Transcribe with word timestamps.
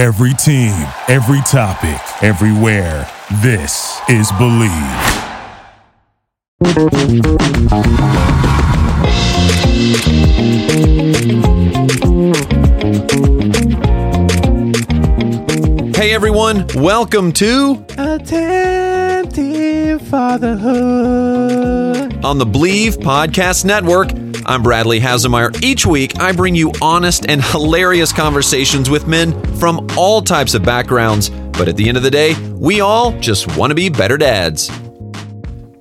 Every 0.00 0.32
team, 0.32 0.72
every 1.08 1.42
topic, 1.42 2.00
everywhere. 2.24 3.06
This 3.42 4.00
is 4.08 4.32
Bleav. 4.32 5.26
Hey 15.94 16.14
everyone, 16.14 16.64
welcome 16.76 17.30
to 17.32 17.84
Attempting 17.98 19.98
Fatherhood. 19.98 20.64
on 22.24 22.38
the 22.38 22.46
Bleav 22.46 22.96
Podcast 22.96 23.66
Network. 23.66 24.08
I'm 24.50 24.64
Bradley 24.64 24.98
Hasemeyer. 24.98 25.62
Each 25.62 25.86
week, 25.86 26.18
I 26.18 26.32
bring 26.32 26.56
you 26.56 26.72
honest 26.82 27.24
and 27.28 27.40
hilarious 27.40 28.12
conversations 28.12 28.90
with 28.90 29.06
men 29.06 29.40
from 29.58 29.86
all 29.96 30.20
types 30.22 30.54
of 30.54 30.64
backgrounds. 30.64 31.30
But 31.30 31.68
at 31.68 31.76
the 31.76 31.86
end 31.86 31.96
of 31.96 32.02
the 32.02 32.10
day, 32.10 32.34
we 32.54 32.80
all 32.80 33.16
just 33.20 33.56
want 33.56 33.70
to 33.70 33.76
be 33.76 33.88
better 33.88 34.18
dads. 34.18 34.68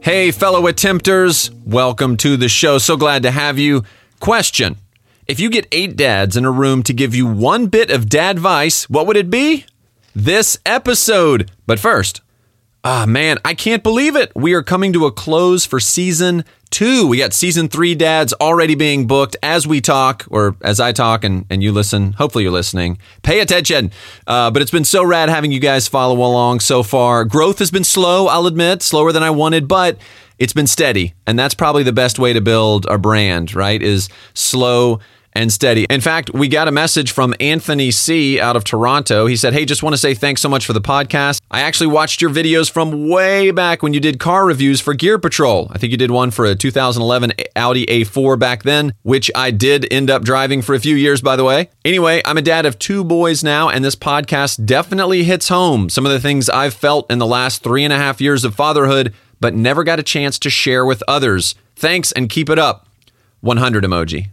Hey, 0.02 0.30
fellow 0.30 0.72
attempters, 0.72 1.50
welcome 1.66 2.16
to 2.18 2.38
the 2.38 2.48
show. 2.48 2.78
So 2.78 2.96
glad 2.96 3.24
to 3.24 3.32
have 3.32 3.58
you. 3.58 3.86
Question 4.20 4.76
If 5.26 5.40
you 5.40 5.50
get 5.50 5.68
eight 5.72 5.96
dads 5.96 6.38
in 6.38 6.46
a 6.46 6.52
room 6.52 6.84
to 6.84 6.94
give 6.94 7.16
you 7.16 7.26
one 7.26 7.66
bit 7.66 7.90
of 7.90 8.08
dad 8.08 8.36
advice, 8.36 8.88
what 8.88 9.08
would 9.08 9.18
it 9.18 9.32
be? 9.32 9.66
This 10.14 10.60
episode. 10.64 11.50
But 11.66 11.80
first, 11.80 12.22
Ah, 12.82 13.06
man, 13.06 13.38
I 13.44 13.56
can't 13.56 13.84
believe 13.84 14.16
it. 14.16 14.32
We 14.36 14.54
are 14.54 14.64
coming 14.64 14.94
to 14.94 15.06
a 15.06 15.12
close 15.12 15.66
for 15.66 15.82
season 15.82 16.46
two. 16.70 17.08
We 17.08 17.18
got 17.18 17.34
season 17.34 17.68
three 17.68 17.94
dads 17.94 18.32
already 18.40 18.74
being 18.74 19.06
booked 19.06 19.36
as 19.44 19.68
we 19.68 19.82
talk, 19.82 20.26
or 20.32 20.56
as 20.62 20.80
I 20.80 20.94
talk 20.94 21.26
and, 21.26 21.46
and 21.50 21.62
you 21.62 21.74
listen. 21.74 22.14
Hopefully, 22.14 22.46
you're 22.46 22.54
listening. 22.54 22.98
Pay 23.22 23.42
attention. 23.42 23.92
Uh, 24.26 24.50
but 24.50 24.62
it's 24.62 24.72
been 24.72 24.86
so 24.86 25.04
rad 25.04 25.28
having 25.28 25.52
you 25.52 25.60
guys 25.60 25.90
follow 25.90 26.16
along 26.16 26.62
so 26.62 26.82
far. 26.82 27.26
Growth 27.26 27.60
has 27.60 27.70
been 27.70 27.84
slow, 27.84 28.28
I'll 28.28 28.48
admit, 28.48 28.82
slower 28.82 29.12
than 29.12 29.24
I 29.24 29.30
wanted, 29.30 29.68
but 29.68 29.98
it's 30.38 30.54
been 30.54 30.68
steady. 30.68 31.16
And 31.28 31.38
that's 31.38 31.56
probably 31.56 31.84
the 31.84 31.92
best 31.92 32.18
way 32.18 32.32
to 32.32 32.40
build 32.40 32.86
a 32.86 32.98
brand, 32.98 33.54
right? 33.54 33.82
Is 33.82 34.08
slow 34.34 35.02
and 35.40 35.54
steady. 35.54 35.86
In 35.90 36.02
fact, 36.02 36.32
we 36.34 36.50
got 36.50 36.68
a 36.68 36.72
message 36.72 37.14
from 37.14 37.34
Anthony 37.40 37.92
C. 37.92 38.42
out 38.42 38.58
of 38.58 38.66
Toronto. 38.66 39.26
He 39.26 39.38
said, 39.38 39.54
Hey, 39.54 39.64
just 39.64 39.82
want 39.82 39.94
to 39.94 39.98
say 39.98 40.14
thanks 40.14 40.42
so 40.42 40.50
much 40.50 40.66
for 40.66 40.74
the 40.74 40.82
podcast. 40.82 41.40
I 41.50 41.62
actually 41.62 41.88
watched 41.88 42.22
your 42.22 42.30
videos 42.30 42.70
from 42.70 43.08
way 43.08 43.52
back 43.52 43.82
when 43.82 43.94
you 43.94 44.02
did 44.02 44.20
car 44.20 44.46
reviews 44.46 44.82
for 44.82 44.94
Gear 44.94 45.18
Patrol. 45.18 45.68
I 45.72 45.78
think 45.78 45.92
you 45.92 45.98
did 45.98 46.12
one 46.12 46.32
for 46.32 46.46
a 46.46 46.56
2011 46.56 47.32
Audi 47.56 47.86
A4 47.86 48.38
back 48.38 48.64
then, 48.64 48.94
which 49.04 49.32
I 49.34 49.52
did 49.52 49.92
end 49.92 50.10
up 50.10 50.24
driving 50.24 50.62
for 50.62 50.76
a 50.76 50.80
few 50.80 50.98
years, 50.98 51.22
by 51.22 51.38
the 51.38 51.46
way. 51.46 51.70
Anyway, 51.86 52.22
I'm 52.26 52.38
a 52.38 52.42
dad 52.42 52.66
of 52.66 52.78
two 52.78 53.06
boys 53.06 53.42
now, 53.42 53.70
and 53.70 53.84
this 53.84 53.96
podcast 53.96 54.66
definitely 54.66 55.24
hits 55.24 55.48
home 55.48 55.90
some 55.90 56.06
of 56.06 56.12
the 56.12 56.20
things 56.20 56.50
I've 56.50 56.74
felt 56.74 57.10
in 57.10 57.18
the 57.18 57.26
last 57.26 57.64
three 57.64 57.86
and 57.86 57.94
a 57.94 57.98
half 57.98 58.20
years 58.20 58.44
of 58.44 58.56
fatherhood, 58.56 59.14
but 59.40 59.56
never 59.56 59.86
got 59.86 60.00
a 60.00 60.04
chance 60.04 60.38
to 60.40 60.50
share 60.50 60.86
with 60.86 61.02
others. 61.08 61.56
Thanks 61.78 62.12
and 62.12 62.30
keep 62.30 62.50
it 62.50 62.60
up. 62.60 62.88
100 63.40 63.86
emoji. 63.86 64.32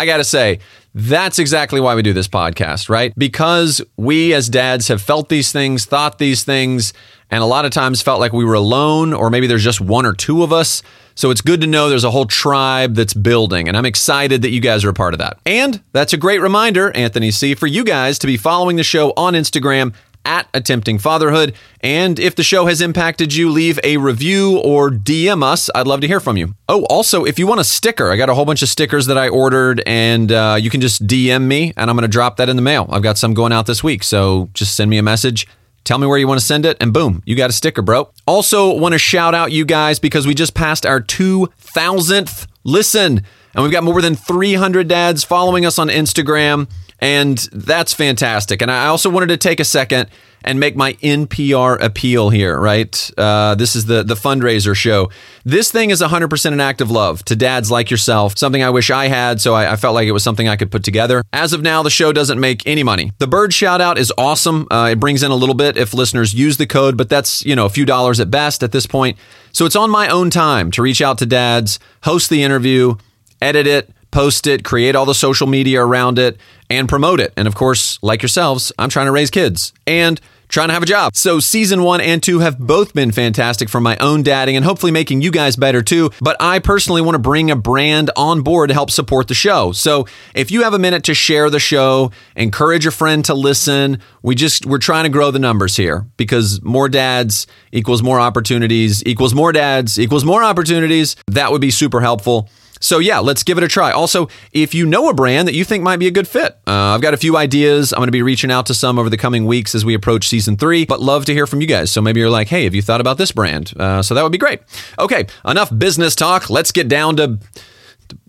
I 0.00 0.06
got 0.06 0.16
to 0.16 0.24
say, 0.24 0.60
that's 0.94 1.38
exactly 1.38 1.78
why 1.78 1.94
we 1.94 2.00
do 2.00 2.14
this 2.14 2.26
podcast, 2.26 2.88
right? 2.88 3.12
Because 3.18 3.82
we 3.98 4.32
as 4.32 4.48
dads 4.48 4.88
have 4.88 5.02
felt 5.02 5.28
these 5.28 5.52
things, 5.52 5.84
thought 5.84 6.16
these 6.16 6.42
things, 6.42 6.94
and 7.30 7.42
a 7.42 7.46
lot 7.46 7.66
of 7.66 7.70
times 7.70 8.00
felt 8.00 8.18
like 8.18 8.32
we 8.32 8.46
were 8.46 8.54
alone, 8.54 9.12
or 9.12 9.28
maybe 9.28 9.46
there's 9.46 9.62
just 9.62 9.78
one 9.78 10.06
or 10.06 10.14
two 10.14 10.42
of 10.42 10.54
us. 10.54 10.82
So 11.16 11.30
it's 11.30 11.42
good 11.42 11.60
to 11.60 11.66
know 11.66 11.90
there's 11.90 12.02
a 12.02 12.10
whole 12.10 12.24
tribe 12.24 12.94
that's 12.94 13.12
building, 13.12 13.68
and 13.68 13.76
I'm 13.76 13.84
excited 13.84 14.40
that 14.40 14.48
you 14.48 14.60
guys 14.62 14.86
are 14.86 14.88
a 14.88 14.94
part 14.94 15.12
of 15.12 15.18
that. 15.18 15.38
And 15.44 15.82
that's 15.92 16.14
a 16.14 16.16
great 16.16 16.40
reminder, 16.40 16.90
Anthony 16.96 17.30
C., 17.30 17.54
for 17.54 17.66
you 17.66 17.84
guys 17.84 18.18
to 18.20 18.26
be 18.26 18.38
following 18.38 18.76
the 18.76 18.82
show 18.82 19.12
on 19.18 19.34
Instagram 19.34 19.92
at 20.24 20.48
Attempting 20.54 20.98
Fatherhood. 20.98 21.54
And 21.80 22.18
if 22.18 22.34
the 22.34 22.42
show 22.42 22.66
has 22.66 22.80
impacted 22.80 23.34
you, 23.34 23.50
leave 23.50 23.80
a 23.82 23.96
review 23.96 24.58
or 24.58 24.90
DM 24.90 25.42
us. 25.42 25.70
I'd 25.74 25.86
love 25.86 26.00
to 26.00 26.06
hear 26.06 26.20
from 26.20 26.36
you. 26.36 26.54
Oh, 26.68 26.84
also, 26.90 27.24
if 27.24 27.38
you 27.38 27.46
want 27.46 27.60
a 27.60 27.64
sticker, 27.64 28.10
I 28.10 28.16
got 28.16 28.28
a 28.28 28.34
whole 28.34 28.44
bunch 28.44 28.62
of 28.62 28.68
stickers 28.68 29.06
that 29.06 29.18
I 29.18 29.28
ordered, 29.28 29.82
and 29.86 30.30
uh, 30.30 30.56
you 30.60 30.70
can 30.70 30.80
just 30.80 31.06
DM 31.06 31.42
me, 31.42 31.72
and 31.76 31.90
I'm 31.90 31.96
going 31.96 32.02
to 32.02 32.08
drop 32.08 32.36
that 32.36 32.48
in 32.48 32.56
the 32.56 32.62
mail. 32.62 32.86
I've 32.90 33.02
got 33.02 33.18
some 33.18 33.34
going 33.34 33.52
out 33.52 33.66
this 33.66 33.82
week. 33.82 34.02
So 34.02 34.50
just 34.54 34.76
send 34.76 34.90
me 34.90 34.98
a 34.98 35.02
message. 35.02 35.46
Tell 35.84 35.98
me 35.98 36.06
where 36.06 36.18
you 36.18 36.28
want 36.28 36.38
to 36.38 36.46
send 36.46 36.66
it, 36.66 36.76
and 36.80 36.92
boom, 36.92 37.22
you 37.24 37.34
got 37.36 37.50
a 37.50 37.54
sticker, 37.54 37.82
bro. 37.82 38.10
Also, 38.26 38.76
want 38.76 38.92
to 38.92 38.98
shout 38.98 39.34
out 39.34 39.50
you 39.50 39.64
guys 39.64 39.98
because 39.98 40.26
we 40.26 40.34
just 40.34 40.54
passed 40.54 40.84
our 40.84 41.00
2,000th 41.00 42.46
listen, 42.64 43.24
and 43.54 43.62
we've 43.62 43.72
got 43.72 43.84
more 43.84 44.02
than 44.02 44.14
300 44.14 44.88
dads 44.88 45.24
following 45.24 45.66
us 45.66 45.78
on 45.78 45.88
Instagram. 45.88 46.68
And 47.00 47.38
that's 47.52 47.92
fantastic. 47.94 48.62
And 48.62 48.70
I 48.70 48.86
also 48.86 49.10
wanted 49.10 49.28
to 49.28 49.36
take 49.36 49.58
a 49.58 49.64
second 49.64 50.10
and 50.42 50.58
make 50.58 50.76
my 50.76 50.94
NPR 50.94 51.80
appeal 51.82 52.30
here, 52.30 52.58
right? 52.58 53.10
Uh, 53.16 53.54
this 53.54 53.76
is 53.76 53.86
the, 53.86 54.02
the 54.02 54.14
fundraiser 54.14 54.74
show. 54.74 55.10
This 55.44 55.70
thing 55.70 55.90
is 55.90 56.00
100% 56.00 56.52
an 56.52 56.60
act 56.60 56.80
of 56.80 56.90
love 56.90 57.24
to 57.26 57.36
dads 57.36 57.70
like 57.70 57.90
yourself, 57.90 58.38
something 58.38 58.62
I 58.62 58.70
wish 58.70 58.90
I 58.90 59.08
had, 59.08 59.40
so 59.40 59.54
I, 59.54 59.72
I 59.72 59.76
felt 59.76 59.94
like 59.94 60.08
it 60.08 60.12
was 60.12 60.22
something 60.22 60.48
I 60.48 60.56
could 60.56 60.70
put 60.70 60.82
together. 60.82 61.22
As 61.32 61.52
of 61.52 61.62
now, 61.62 61.82
the 61.82 61.90
show 61.90 62.12
doesn't 62.12 62.40
make 62.40 62.66
any 62.66 62.82
money. 62.82 63.12
The 63.18 63.26
bird 63.26 63.52
shout 63.52 63.80
out 63.80 63.98
is 63.98 64.12
awesome. 64.16 64.66
Uh, 64.70 64.90
it 64.92 65.00
brings 65.00 65.22
in 65.22 65.30
a 65.30 65.34
little 65.36 65.54
bit 65.54 65.76
if 65.76 65.92
listeners 65.92 66.32
use 66.32 66.56
the 66.56 66.66
code, 66.66 66.96
but 66.96 67.08
that's, 67.08 67.44
you 67.44 67.54
know, 67.54 67.66
a 67.66 67.70
few 67.70 67.84
dollars 67.84 68.18
at 68.20 68.30
best 68.30 68.62
at 68.62 68.72
this 68.72 68.86
point. 68.86 69.18
So 69.52 69.66
it's 69.66 69.76
on 69.76 69.90
my 69.90 70.08
own 70.08 70.30
time 70.30 70.70
to 70.72 70.82
reach 70.82 71.02
out 71.02 71.18
to 71.18 71.26
dads, 71.26 71.78
host 72.04 72.30
the 72.30 72.42
interview, 72.42 72.94
edit 73.42 73.66
it, 73.66 73.90
post 74.10 74.46
it, 74.46 74.64
create 74.64 74.96
all 74.96 75.06
the 75.06 75.14
social 75.14 75.46
media 75.46 75.82
around 75.82 76.18
it, 76.18 76.38
and 76.68 76.88
promote 76.88 77.20
it. 77.20 77.32
And 77.36 77.46
of 77.48 77.54
course, 77.54 77.98
like 78.02 78.22
yourselves, 78.22 78.72
I'm 78.78 78.88
trying 78.88 79.06
to 79.06 79.12
raise 79.12 79.30
kids 79.30 79.72
and 79.86 80.20
trying 80.50 80.68
to 80.68 80.74
have 80.74 80.82
a 80.82 80.86
job. 80.86 81.14
So 81.14 81.40
season 81.40 81.82
one 81.82 82.00
and 82.00 82.22
two 82.22 82.40
have 82.40 82.58
both 82.58 82.92
been 82.92 83.12
fantastic 83.12 83.68
for 83.68 83.80
my 83.80 83.96
own 83.98 84.22
dadding 84.22 84.56
and 84.56 84.64
hopefully 84.64 84.92
making 84.92 85.22
you 85.22 85.30
guys 85.30 85.56
better 85.56 85.80
too. 85.80 86.10
But 86.20 86.36
I 86.40 86.58
personally 86.58 87.00
want 87.00 87.14
to 87.14 87.20
bring 87.20 87.50
a 87.50 87.56
brand 87.56 88.10
on 88.16 88.42
board 88.42 88.68
to 88.68 88.74
help 88.74 88.90
support 88.90 89.28
the 89.28 89.34
show. 89.34 89.72
So 89.72 90.06
if 90.34 90.50
you 90.50 90.64
have 90.64 90.74
a 90.74 90.78
minute 90.78 91.04
to 91.04 91.14
share 91.14 91.50
the 91.50 91.60
show, 91.60 92.10
encourage 92.36 92.84
a 92.84 92.90
friend 92.90 93.24
to 93.26 93.34
listen. 93.34 94.00
We 94.22 94.34
just 94.34 94.66
we're 94.66 94.78
trying 94.78 95.04
to 95.04 95.10
grow 95.10 95.30
the 95.30 95.38
numbers 95.38 95.76
here 95.76 96.06
because 96.16 96.60
more 96.62 96.88
dads 96.88 97.46
equals 97.72 98.02
more 98.02 98.20
opportunities 98.20 99.04
equals 99.06 99.34
more 99.34 99.52
dads 99.52 99.98
equals 99.98 100.24
more 100.24 100.42
opportunities. 100.42 101.16
That 101.28 101.52
would 101.52 101.60
be 101.60 101.70
super 101.70 102.00
helpful. 102.00 102.48
So 102.80 102.98
yeah, 102.98 103.18
let's 103.18 103.42
give 103.42 103.58
it 103.58 103.64
a 103.64 103.68
try. 103.68 103.92
Also, 103.92 104.28
if 104.52 104.74
you 104.74 104.86
know 104.86 105.08
a 105.08 105.14
brand 105.14 105.46
that 105.46 105.54
you 105.54 105.64
think 105.64 105.84
might 105.84 105.98
be 105.98 106.06
a 106.06 106.10
good 106.10 106.26
fit, 106.26 106.58
uh, 106.66 106.94
I've 106.94 107.02
got 107.02 107.14
a 107.14 107.18
few 107.18 107.36
ideas. 107.36 107.92
I'm 107.92 107.98
going 107.98 108.08
to 108.08 108.12
be 108.12 108.22
reaching 108.22 108.50
out 108.50 108.66
to 108.66 108.74
some 108.74 108.98
over 108.98 109.10
the 109.10 109.18
coming 109.18 109.46
weeks 109.46 109.74
as 109.74 109.84
we 109.84 109.94
approach 109.94 110.28
season 110.28 110.56
three. 110.56 110.86
But 110.86 111.00
love 111.00 111.26
to 111.26 111.34
hear 111.34 111.46
from 111.46 111.60
you 111.60 111.66
guys. 111.66 111.92
So 111.92 112.00
maybe 112.00 112.20
you're 112.20 112.30
like, 112.30 112.48
hey, 112.48 112.64
have 112.64 112.74
you 112.74 112.82
thought 112.82 113.00
about 113.00 113.18
this 113.18 113.32
brand? 113.32 113.72
Uh, 113.78 114.02
so 114.02 114.14
that 114.14 114.22
would 114.22 114.32
be 114.32 114.38
great. 114.38 114.60
Okay, 114.98 115.26
enough 115.44 115.76
business 115.76 116.14
talk. 116.14 116.48
Let's 116.48 116.72
get 116.72 116.88
down 116.88 117.16
to 117.16 117.38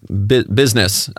bu- 0.10 0.46
business. 0.46 1.10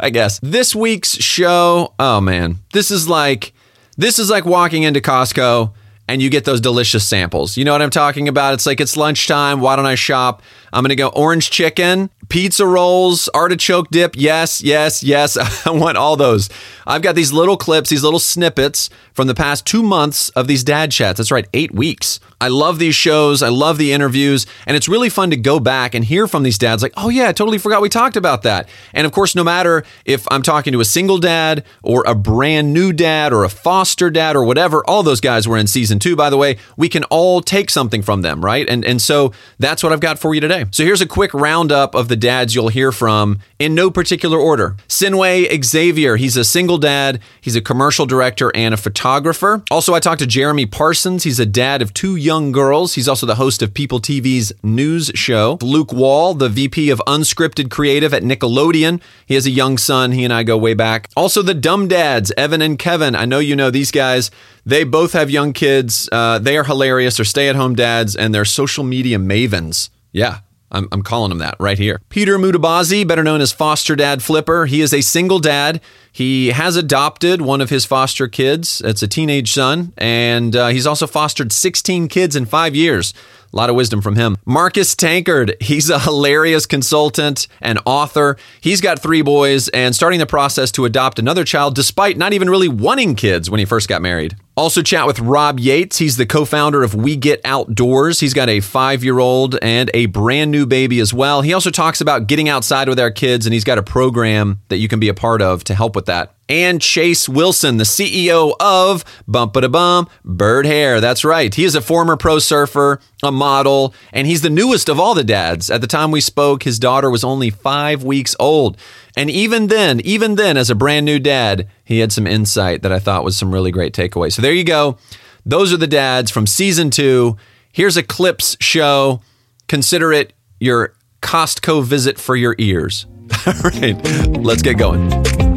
I 0.00 0.10
guess 0.10 0.38
this 0.40 0.74
week's 0.74 1.16
show. 1.16 1.94
Oh 1.98 2.20
man, 2.20 2.58
this 2.72 2.90
is 2.90 3.08
like 3.08 3.52
this 3.96 4.18
is 4.18 4.30
like 4.30 4.44
walking 4.44 4.84
into 4.84 5.00
Costco 5.00 5.72
and 6.08 6.20
you 6.20 6.30
get 6.30 6.44
those 6.44 6.60
delicious 6.60 7.06
samples. 7.06 7.56
You 7.56 7.64
know 7.64 7.72
what 7.72 7.82
I'm 7.82 7.90
talking 7.90 8.28
about? 8.28 8.54
It's 8.54 8.66
like 8.66 8.80
it's 8.80 8.96
lunchtime. 8.96 9.60
Why 9.60 9.76
don't 9.76 9.86
I 9.86 9.94
shop? 9.94 10.42
I'm 10.72 10.82
going 10.82 10.90
to 10.90 10.96
go 10.96 11.08
orange 11.08 11.50
chicken, 11.50 12.10
pizza 12.32 12.66
rolls, 12.66 13.28
artichoke 13.34 13.90
dip. 13.90 14.14
Yes, 14.16 14.62
yes, 14.62 15.02
yes. 15.02 15.36
I 15.66 15.70
want 15.70 15.98
all 15.98 16.16
those. 16.16 16.48
I've 16.86 17.02
got 17.02 17.14
these 17.14 17.30
little 17.30 17.58
clips, 17.58 17.90
these 17.90 18.02
little 18.02 18.18
snippets 18.18 18.88
from 19.12 19.26
the 19.26 19.34
past 19.34 19.66
two 19.66 19.82
months 19.82 20.30
of 20.30 20.46
these 20.46 20.64
dad 20.64 20.90
chats. 20.90 21.18
That's 21.18 21.30
right, 21.30 21.46
eight 21.52 21.74
weeks. 21.74 22.20
I 22.42 22.48
love 22.48 22.80
these 22.80 22.96
shows. 22.96 23.40
I 23.40 23.50
love 23.50 23.78
the 23.78 23.92
interviews. 23.92 24.46
And 24.66 24.76
it's 24.76 24.88
really 24.88 25.08
fun 25.08 25.30
to 25.30 25.36
go 25.36 25.60
back 25.60 25.94
and 25.94 26.04
hear 26.04 26.26
from 26.26 26.42
these 26.42 26.58
dads 26.58 26.82
like, 26.82 26.92
oh, 26.96 27.08
yeah, 27.08 27.28
I 27.28 27.32
totally 27.32 27.56
forgot 27.56 27.80
we 27.80 27.88
talked 27.88 28.16
about 28.16 28.42
that. 28.42 28.68
And 28.92 29.06
of 29.06 29.12
course, 29.12 29.36
no 29.36 29.44
matter 29.44 29.84
if 30.04 30.26
I'm 30.28 30.42
talking 30.42 30.72
to 30.72 30.80
a 30.80 30.84
single 30.84 31.18
dad 31.18 31.64
or 31.84 32.02
a 32.04 32.16
brand 32.16 32.74
new 32.74 32.92
dad 32.92 33.32
or 33.32 33.44
a 33.44 33.48
foster 33.48 34.10
dad 34.10 34.34
or 34.34 34.42
whatever, 34.42 34.82
all 34.88 35.04
those 35.04 35.20
guys 35.20 35.46
were 35.46 35.56
in 35.56 35.68
season 35.68 36.00
two, 36.00 36.16
by 36.16 36.30
the 36.30 36.36
way, 36.36 36.56
we 36.76 36.88
can 36.88 37.04
all 37.04 37.42
take 37.42 37.70
something 37.70 38.02
from 38.02 38.22
them, 38.22 38.44
right? 38.44 38.68
And, 38.68 38.84
and 38.84 39.00
so 39.00 39.32
that's 39.60 39.84
what 39.84 39.92
I've 39.92 40.00
got 40.00 40.18
for 40.18 40.34
you 40.34 40.40
today. 40.40 40.64
So 40.72 40.82
here's 40.82 41.00
a 41.00 41.06
quick 41.06 41.32
roundup 41.32 41.94
of 41.94 42.08
the 42.08 42.16
dads 42.16 42.56
you'll 42.56 42.70
hear 42.70 42.90
from 42.90 43.38
in 43.60 43.76
no 43.76 43.88
particular 43.88 44.36
order. 44.36 44.74
Sinway 44.88 45.62
Xavier, 45.62 46.16
he's 46.16 46.36
a 46.36 46.42
single 46.42 46.78
dad, 46.78 47.20
he's 47.40 47.54
a 47.54 47.60
commercial 47.60 48.04
director 48.04 48.50
and 48.56 48.74
a 48.74 48.76
photographer. 48.76 49.62
Also, 49.70 49.94
I 49.94 50.00
talked 50.00 50.18
to 50.18 50.26
Jeremy 50.26 50.66
Parsons, 50.66 51.22
he's 51.22 51.38
a 51.38 51.46
dad 51.46 51.82
of 51.82 51.94
two 51.94 52.16
young 52.16 52.31
girls. 52.52 52.94
He's 52.94 53.08
also 53.08 53.26
the 53.26 53.34
host 53.34 53.62
of 53.62 53.74
People 53.74 54.00
TV's 54.00 54.52
news 54.62 55.10
show. 55.14 55.58
Luke 55.60 55.92
Wall, 55.92 56.34
the 56.34 56.48
VP 56.48 56.90
of 56.90 57.02
unscripted 57.06 57.70
creative 57.70 58.14
at 58.14 58.22
Nickelodeon. 58.22 59.02
He 59.26 59.34
has 59.34 59.44
a 59.44 59.50
young 59.50 59.76
son. 59.76 60.12
He 60.12 60.24
and 60.24 60.32
I 60.32 60.42
go 60.42 60.56
way 60.56 60.74
back. 60.74 61.08
Also, 61.14 61.42
the 61.42 61.54
Dumb 61.54 61.88
Dads, 61.88 62.32
Evan 62.36 62.62
and 62.62 62.78
Kevin. 62.78 63.14
I 63.14 63.26
know 63.26 63.38
you 63.38 63.54
know 63.54 63.70
these 63.70 63.90
guys. 63.90 64.30
They 64.64 64.84
both 64.84 65.12
have 65.12 65.30
young 65.30 65.52
kids. 65.52 66.08
Uh, 66.10 66.38
they 66.38 66.56
are 66.56 66.64
hilarious. 66.64 67.16
They're 67.16 67.24
stay 67.24 67.48
at 67.48 67.56
home 67.56 67.74
dads 67.74 68.16
and 68.16 68.34
they're 68.34 68.44
social 68.44 68.84
media 68.84 69.18
mavens. 69.18 69.90
Yeah, 70.12 70.38
I'm, 70.72 70.88
I'm 70.90 71.02
calling 71.02 71.30
him 71.30 71.38
that 71.38 71.54
right 71.60 71.78
here. 71.78 72.00
Peter 72.08 72.38
Mutabazi, 72.38 73.06
better 73.06 73.22
known 73.22 73.40
as 73.40 73.52
Foster 73.52 73.94
Dad 73.94 74.22
Flipper, 74.22 74.66
he 74.66 74.80
is 74.80 74.92
a 74.92 75.02
single 75.02 75.38
dad. 75.38 75.80
He 76.10 76.48
has 76.48 76.76
adopted 76.76 77.40
one 77.40 77.60
of 77.60 77.70
his 77.70 77.84
foster 77.84 78.26
kids. 78.26 78.82
It's 78.84 79.02
a 79.02 79.08
teenage 79.08 79.52
son, 79.52 79.92
and 79.96 80.56
uh, 80.56 80.68
he's 80.68 80.86
also 80.86 81.06
fostered 81.06 81.52
16 81.52 82.08
kids 82.08 82.36
in 82.36 82.46
five 82.46 82.74
years. 82.74 83.14
A 83.52 83.56
lot 83.56 83.70
of 83.70 83.76
wisdom 83.76 84.00
from 84.00 84.16
him. 84.16 84.36
Marcus 84.46 84.94
Tankard, 84.94 85.56
he's 85.60 85.90
a 85.90 85.98
hilarious 85.98 86.64
consultant 86.64 87.48
and 87.60 87.78
author. 87.84 88.38
He's 88.60 88.80
got 88.80 88.98
three 88.98 89.22
boys 89.22 89.68
and 89.68 89.94
starting 89.94 90.18
the 90.18 90.26
process 90.26 90.70
to 90.72 90.86
adopt 90.86 91.18
another 91.18 91.44
child 91.44 91.74
despite 91.74 92.16
not 92.16 92.32
even 92.32 92.48
really 92.48 92.68
wanting 92.68 93.14
kids 93.14 93.50
when 93.50 93.58
he 93.58 93.66
first 93.66 93.88
got 93.88 94.00
married. 94.00 94.36
Also, 94.54 94.82
chat 94.82 95.06
with 95.06 95.18
Rob 95.18 95.58
Yates. 95.58 95.96
He's 95.96 96.18
the 96.18 96.26
co 96.26 96.44
founder 96.44 96.82
of 96.82 96.94
We 96.94 97.16
Get 97.16 97.40
Outdoors. 97.42 98.20
He's 98.20 98.34
got 98.34 98.50
a 98.50 98.60
five 98.60 99.02
year 99.02 99.18
old 99.18 99.58
and 99.62 99.90
a 99.94 100.06
brand 100.06 100.50
new 100.50 100.66
baby 100.66 101.00
as 101.00 101.14
well. 101.14 101.40
He 101.40 101.54
also 101.54 101.70
talks 101.70 102.02
about 102.02 102.26
getting 102.26 102.50
outside 102.50 102.86
with 102.86 103.00
our 103.00 103.10
kids, 103.10 103.46
and 103.46 103.54
he's 103.54 103.64
got 103.64 103.78
a 103.78 103.82
program 103.82 104.60
that 104.68 104.76
you 104.76 104.88
can 104.88 105.00
be 105.00 105.08
a 105.08 105.14
part 105.14 105.40
of 105.40 105.64
to 105.64 105.74
help 105.74 105.96
with 105.96 106.04
that 106.06 106.34
and 106.48 106.80
Chase 106.80 107.28
Wilson, 107.28 107.76
the 107.76 107.84
CEO 107.84 108.54
of 108.60 109.04
Bump 109.26 109.56
a 109.56 109.68
Bum 109.68 110.08
Bird 110.24 110.66
Hair. 110.66 111.00
That's 111.00 111.24
right. 111.24 111.54
He 111.54 111.64
is 111.64 111.74
a 111.74 111.80
former 111.80 112.16
pro 112.16 112.38
surfer, 112.38 113.00
a 113.22 113.32
model, 113.32 113.94
and 114.12 114.26
he's 114.26 114.42
the 114.42 114.50
newest 114.50 114.88
of 114.88 114.98
all 114.98 115.14
the 115.14 115.24
dads. 115.24 115.70
At 115.70 115.80
the 115.80 115.86
time 115.86 116.10
we 116.10 116.20
spoke, 116.20 116.64
his 116.64 116.78
daughter 116.78 117.10
was 117.10 117.24
only 117.24 117.50
five 117.50 118.02
weeks 118.04 118.34
old. 118.38 118.76
And 119.16 119.30
even 119.30 119.68
then, 119.68 120.00
even 120.00 120.34
then, 120.34 120.56
as 120.56 120.70
a 120.70 120.74
brand 120.74 121.06
new 121.06 121.18
dad, 121.18 121.68
he 121.84 122.00
had 122.00 122.12
some 122.12 122.26
insight 122.26 122.82
that 122.82 122.92
I 122.92 122.98
thought 122.98 123.24
was 123.24 123.36
some 123.36 123.52
really 123.52 123.70
great 123.70 123.94
takeaways. 123.94 124.32
So 124.32 124.42
there 124.42 124.52
you 124.52 124.64
go. 124.64 124.98
Those 125.44 125.72
are 125.72 125.78
the 125.78 125.86
dads 125.86 126.30
from 126.30 126.46
season 126.46 126.90
two. 126.90 127.36
Here's 127.72 127.96
a 127.96 128.02
clips 128.02 128.56
show. 128.60 129.22
Consider 129.68 130.12
it 130.12 130.32
your 130.60 130.94
Costco 131.20 131.84
visit 131.84 132.18
for 132.18 132.36
your 132.36 132.54
ears. 132.58 133.06
All 133.46 133.54
right, 133.70 133.96
let's 134.36 134.62
get 134.62 134.76
going 134.76 135.51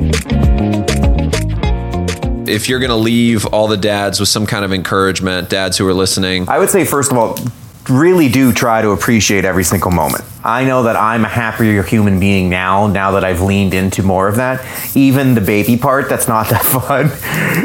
if 2.47 2.69
you're 2.69 2.79
going 2.79 2.89
to 2.89 2.95
leave 2.95 3.45
all 3.47 3.67
the 3.67 3.77
dads 3.77 4.19
with 4.19 4.29
some 4.29 4.45
kind 4.45 4.63
of 4.63 4.71
encouragement, 4.71 5.49
dads 5.49 5.77
who 5.77 5.87
are 5.87 5.93
listening? 5.93 6.47
I 6.49 6.59
would 6.59 6.69
say, 6.69 6.85
first 6.85 7.11
of 7.11 7.17
all, 7.17 7.37
really 7.89 8.29
do 8.29 8.51
try 8.51 8.81
to 8.81 8.89
appreciate 8.89 9.45
every 9.45 9.63
single 9.63 9.91
moment. 9.91 10.23
I 10.43 10.63
know 10.63 10.83
that 10.83 10.95
I'm 10.95 11.25
a 11.25 11.27
happier 11.27 11.83
human 11.83 12.19
being 12.19 12.49
now, 12.49 12.87
now 12.87 13.11
that 13.11 13.23
I've 13.23 13.41
leaned 13.41 13.73
into 13.73 14.03
more 14.03 14.27
of 14.27 14.37
that. 14.37 14.65
Even 14.95 15.35
the 15.35 15.41
baby 15.41 15.77
part, 15.77 16.09
that's 16.09 16.27
not 16.27 16.49
that 16.49 16.63
fun. 16.63 17.11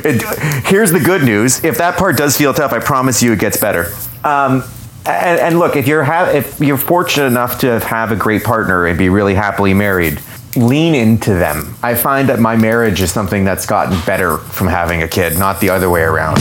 It, 0.05 0.67
here's 0.67 0.93
the 0.93 1.01
good 1.01 1.23
news 1.23 1.65
if 1.65 1.79
that 1.79 1.97
part 1.97 2.17
does 2.17 2.37
feel 2.37 2.55
tough, 2.55 2.73
I 2.73 2.81
promise 2.81 3.23
you 3.23 3.33
it 3.33 3.39
gets 3.39 3.59
better. 3.59 3.93
Um, 4.25 4.65
and, 5.07 5.41
and, 5.41 5.59
look, 5.59 5.77
if 5.77 5.89
you're 5.89 6.05
ha- 6.05 6.31
if 6.31 6.61
you're 6.61 6.77
fortunate 6.77 7.27
enough 7.27 7.61
to 7.61 7.81
have 7.81 8.13
a 8.13 8.17
great 8.17 8.45
partner 8.45 8.87
and 8.87 8.99
be 8.99 9.09
really 9.09 9.35
happily 9.35 9.73
married, 9.73 10.21
lean 10.57 10.95
into 10.95 11.35
them. 11.35 11.75
I 11.83 11.95
find 11.95 12.29
that 12.29 12.41
my 12.41 12.57
marriage 12.57 13.01
is 13.01 13.13
something 13.13 13.45
that's 13.45 13.67
gotten 13.67 13.99
better 14.05 14.39
from 14.39 14.67
having 14.67 15.03
a 15.03 15.09
kid, 15.09 15.39
not 15.39 15.61
the 15.61 15.71
other 15.71 15.89
way 15.89 16.03
around. 16.03 16.39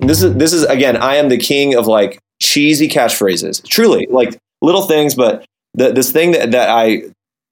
This 0.00 0.22
is 0.22 0.34
this 0.34 0.52
is 0.52 0.64
again, 0.64 0.96
I 0.96 1.16
am 1.16 1.28
the 1.28 1.38
king 1.38 1.74
of 1.74 1.86
like 1.86 2.18
cheesy 2.40 2.88
catchphrases. 2.88 3.66
Truly, 3.66 4.06
like 4.10 4.38
little 4.62 4.82
things, 4.82 5.14
but 5.14 5.44
the, 5.74 5.92
this 5.92 6.12
thing 6.12 6.32
that, 6.32 6.52
that 6.52 6.70
I 6.70 7.04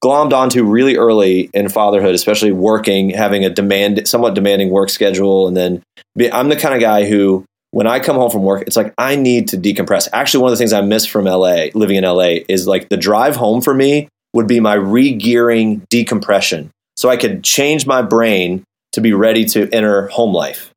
glommed 0.02 0.32
onto 0.32 0.62
really 0.64 0.96
early 0.96 1.50
in 1.54 1.68
fatherhood, 1.68 2.14
especially 2.14 2.52
working, 2.52 3.10
having 3.10 3.44
a 3.44 3.50
demand, 3.50 4.06
somewhat 4.06 4.34
demanding 4.34 4.70
work 4.70 4.90
schedule, 4.90 5.48
and 5.48 5.56
then 5.56 5.82
be, 6.16 6.30
I'm 6.30 6.48
the 6.48 6.56
kind 6.56 6.74
of 6.74 6.80
guy 6.80 7.06
who 7.06 7.44
when 7.74 7.88
I 7.88 7.98
come 7.98 8.14
home 8.14 8.30
from 8.30 8.44
work, 8.44 8.62
it's 8.68 8.76
like 8.76 8.94
I 8.96 9.16
need 9.16 9.48
to 9.48 9.56
decompress. 9.56 10.08
Actually, 10.12 10.42
one 10.42 10.52
of 10.52 10.56
the 10.56 10.62
things 10.62 10.72
I 10.72 10.80
miss 10.80 11.06
from 11.06 11.24
LA, 11.24 11.66
living 11.74 11.96
in 11.96 12.04
LA, 12.04 12.36
is 12.48 12.68
like 12.68 12.88
the 12.88 12.96
drive 12.96 13.34
home 13.34 13.60
for 13.60 13.74
me 13.74 14.08
would 14.32 14.46
be 14.46 14.60
my 14.60 14.74
re-gearing 14.74 15.84
decompression. 15.90 16.70
So 16.96 17.08
I 17.08 17.16
could 17.16 17.42
change 17.42 17.84
my 17.84 18.00
brain 18.00 18.62
to 18.92 19.00
be 19.00 19.12
ready 19.12 19.44
to 19.46 19.68
enter 19.72 20.06
home 20.06 20.32
life. 20.32 20.70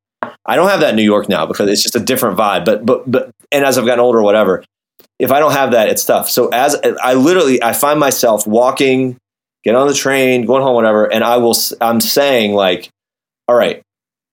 I 0.43 0.55
don't 0.55 0.69
have 0.69 0.79
that 0.79 0.89
in 0.89 0.95
New 0.95 1.03
York 1.03 1.29
now 1.29 1.45
because 1.45 1.69
it's 1.69 1.83
just 1.83 1.95
a 1.95 1.99
different 1.99 2.35
vibe. 2.35 2.65
But 2.65 2.83
but 2.83 3.09
but 3.09 3.29
and 3.51 3.63
as 3.63 3.77
I've 3.77 3.85
gotten 3.85 3.99
older, 3.99 4.23
whatever. 4.23 4.65
If 5.19 5.31
I 5.31 5.39
don't 5.39 5.51
have 5.51 5.73
that, 5.73 5.89
it's 5.89 6.03
tough. 6.03 6.31
So 6.31 6.47
as 6.47 6.75
I 7.03 7.13
literally, 7.13 7.61
I 7.61 7.73
find 7.73 7.99
myself 7.99 8.47
walking, 8.47 9.17
get 9.63 9.75
on 9.75 9.87
the 9.87 9.93
train, 9.93 10.47
going 10.47 10.63
home, 10.63 10.73
whatever, 10.73 11.05
and 11.05 11.23
I 11.23 11.37
will. 11.37 11.55
I'm 11.79 12.01
saying 12.01 12.53
like, 12.53 12.89
all 13.47 13.55
right, 13.55 13.83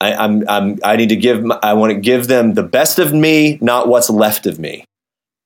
I, 0.00 0.14
I'm, 0.14 0.49
I'm, 0.49 0.79
I 0.85 0.96
need 0.96 1.11
to 1.11 1.17
give, 1.17 1.44
I 1.62 1.75
want 1.75 1.93
to 1.93 1.99
give 1.99 2.26
them 2.26 2.55
the 2.55 2.62
best 2.62 2.99
of 2.99 3.12
me, 3.12 3.58
not 3.61 3.88
what's 3.88 4.11
left 4.11 4.46
of 4.46 4.58
me. 4.58 4.85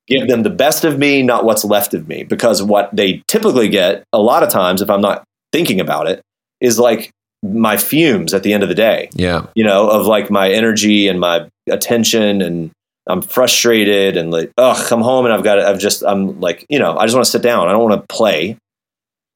Give 0.07 0.27
them 0.27 0.43
the 0.43 0.49
best 0.49 0.83
of 0.83 0.97
me, 0.97 1.21
not 1.21 1.45
what's 1.45 1.63
left 1.63 1.93
of 1.93 2.07
me. 2.07 2.23
Because 2.23 2.63
what 2.63 2.89
they 2.95 3.23
typically 3.27 3.69
get 3.69 4.03
a 4.11 4.19
lot 4.19 4.43
of 4.43 4.49
times, 4.49 4.81
if 4.81 4.89
I'm 4.89 5.01
not 5.01 5.23
thinking 5.53 5.79
about 5.79 6.07
it, 6.07 6.21
is 6.59 6.79
like 6.79 7.11
my 7.43 7.77
fumes 7.77 8.33
at 8.33 8.43
the 8.43 8.51
end 8.53 8.63
of 8.63 8.69
the 8.69 8.75
day. 8.75 9.09
Yeah. 9.13 9.45
You 9.55 9.63
know, 9.63 9.89
of 9.89 10.07
like 10.07 10.31
my 10.31 10.49
energy 10.49 11.07
and 11.07 11.19
my 11.19 11.47
attention 11.69 12.41
and 12.41 12.71
I'm 13.07 13.21
frustrated 13.21 14.17
and 14.17 14.31
like, 14.31 14.51
ugh, 14.57 14.87
come 14.87 15.01
home 15.01 15.25
and 15.25 15.33
I've 15.33 15.43
got, 15.43 15.59
I've 15.59 15.79
just, 15.79 16.03
I'm 16.03 16.39
like, 16.39 16.65
you 16.69 16.79
know, 16.79 16.97
I 16.97 17.05
just 17.05 17.15
want 17.15 17.25
to 17.25 17.31
sit 17.31 17.41
down. 17.41 17.67
I 17.67 17.71
don't 17.71 17.87
want 17.87 18.01
to 18.01 18.13
play. 18.13 18.57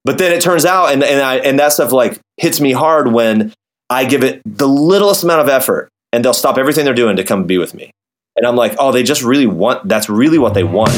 But 0.05 0.17
then 0.17 0.33
it 0.33 0.41
turns 0.41 0.65
out, 0.65 0.91
and, 0.91 1.01
and 1.01 1.21
I, 1.21 1.37
and 1.37 1.57
that 1.59 1.71
stuff 1.71 1.93
like 1.93 2.19
hits 2.37 2.59
me 2.59 2.73
hard 2.73 3.13
when 3.13 3.53
I 3.89 4.05
give 4.05 4.23
it 4.23 4.41
the 4.45 4.67
littlest 4.67 5.23
amount 5.23 5.41
of 5.41 5.49
effort 5.49 5.89
and 6.11 6.23
they'll 6.23 6.33
stop 6.33 6.57
everything 6.57 6.85
they're 6.85 6.93
doing 6.93 7.15
to 7.17 7.23
come 7.23 7.45
be 7.45 7.57
with 7.57 7.73
me. 7.73 7.91
And 8.35 8.47
I'm 8.47 8.55
like, 8.55 8.75
oh, 8.79 8.91
they 8.91 9.03
just 9.03 9.21
really 9.23 9.45
want, 9.45 9.87
that's 9.87 10.09
really 10.09 10.39
what 10.39 10.53
they 10.53 10.63
want. 10.63 10.91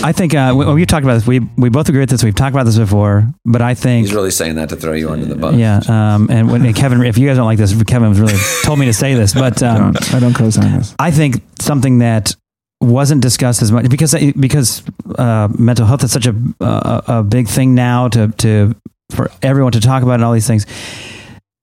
I 0.00 0.12
think 0.12 0.34
uh, 0.34 0.54
we, 0.56 0.74
we 0.74 0.86
talked 0.86 1.04
about 1.04 1.14
this. 1.14 1.26
We 1.26 1.40
we 1.58 1.68
both 1.68 1.88
agree 1.88 2.00
with 2.00 2.08
this. 2.08 2.24
We've 2.24 2.34
talked 2.34 2.54
about 2.54 2.64
this 2.64 2.78
before, 2.78 3.28
but 3.44 3.60
I 3.60 3.74
think 3.74 4.06
he's 4.06 4.14
really 4.14 4.30
saying 4.30 4.54
that 4.54 4.70
to 4.70 4.76
throw 4.76 4.92
you 4.92 5.10
under 5.10 5.26
the 5.26 5.34
bus. 5.34 5.54
Yeah, 5.56 5.80
um, 5.88 6.28
and 6.30 6.48
Evan 6.48 6.64
and 6.64 6.74
Kevin, 6.74 7.02
if 7.04 7.18
you 7.18 7.28
guys 7.28 7.36
don't 7.36 7.44
like 7.44 7.58
this, 7.58 7.74
Kevin 7.82 8.08
was 8.08 8.18
really 8.18 8.38
told 8.62 8.78
me 8.78 8.86
to 8.86 8.94
say 8.94 9.14
this, 9.14 9.34
but 9.34 9.62
um, 9.62 9.92
don't, 9.92 10.14
I 10.14 10.20
don't 10.20 10.34
co-sign 10.34 10.78
this. 10.78 10.94
I 10.98 11.10
think 11.10 11.42
something 11.58 11.98
that 11.98 12.34
wasn't 12.80 13.20
discussed 13.20 13.60
as 13.60 13.70
much 13.70 13.90
because 13.90 14.14
because 14.38 14.82
uh, 15.18 15.48
mental 15.58 15.84
health 15.84 16.04
is 16.04 16.12
such 16.12 16.26
a, 16.26 16.34
a, 16.60 17.02
a 17.08 17.22
big 17.22 17.48
thing 17.48 17.74
now 17.74 18.08
to 18.08 18.28
to 18.28 18.74
for 19.10 19.30
everyone 19.42 19.72
to 19.72 19.80
talk 19.80 20.02
about 20.02 20.14
and 20.14 20.24
all 20.24 20.32
these 20.32 20.46
things. 20.46 20.66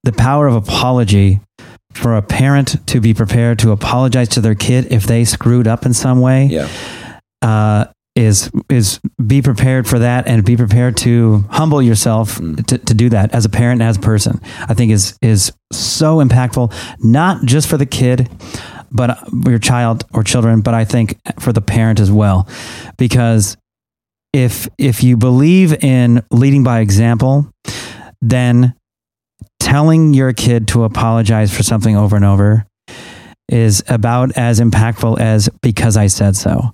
The 0.03 0.11
power 0.11 0.47
of 0.47 0.55
apology 0.55 1.39
for 1.93 2.15
a 2.15 2.21
parent 2.21 2.85
to 2.87 2.99
be 2.99 3.13
prepared 3.13 3.59
to 3.59 3.71
apologize 3.71 4.29
to 4.29 4.41
their 4.41 4.55
kid 4.55 4.91
if 4.91 5.03
they 5.03 5.25
screwed 5.25 5.67
up 5.67 5.85
in 5.85 5.93
some 5.93 6.19
way. 6.19 6.45
Yeah. 6.45 6.69
Uh, 7.41 7.85
is 8.15 8.49
is 8.69 8.99
be 9.25 9.41
prepared 9.41 9.87
for 9.87 9.99
that 9.99 10.25
and 10.27 10.45
be 10.45 10.55
prepared 10.55 10.95
to 10.95 11.43
humble 11.49 11.81
yourself 11.81 12.37
mm. 12.37 12.65
to, 12.65 12.77
to 12.77 12.93
do 12.93 13.09
that 13.09 13.33
as 13.35 13.43
a 13.43 13.49
parent 13.49 13.81
as 13.81 13.97
a 13.97 13.99
person 13.99 14.39
i 14.69 14.73
think 14.73 14.91
is 14.91 15.17
is 15.21 15.51
so 15.73 16.23
impactful 16.23 16.73
not 17.03 17.43
just 17.43 17.67
for 17.67 17.77
the 17.77 17.85
kid 17.85 18.29
but 18.89 19.19
your 19.45 19.59
child 19.59 20.05
or 20.13 20.23
children 20.23 20.61
but 20.61 20.73
i 20.73 20.85
think 20.85 21.19
for 21.41 21.51
the 21.51 21.59
parent 21.59 21.99
as 21.99 22.09
well 22.09 22.47
because 22.97 23.57
if 24.35 24.67
if 24.77 25.01
you 25.01 25.15
believe 25.15 25.81
in 25.81 26.21
leading 26.29 26.61
by 26.61 26.81
example, 26.81 27.49
then 28.21 28.75
telling 29.59 30.13
your 30.13 30.33
kid 30.33 30.67
to 30.67 30.83
apologize 30.83 31.55
for 31.55 31.63
something 31.63 31.95
over 31.95 32.17
and 32.17 32.25
over 32.25 32.67
is 33.47 33.81
about 33.87 34.35
as 34.35 34.59
impactful 34.59 35.19
as 35.21 35.47
because 35.61 35.95
I 35.95 36.07
said 36.07 36.35
so. 36.35 36.73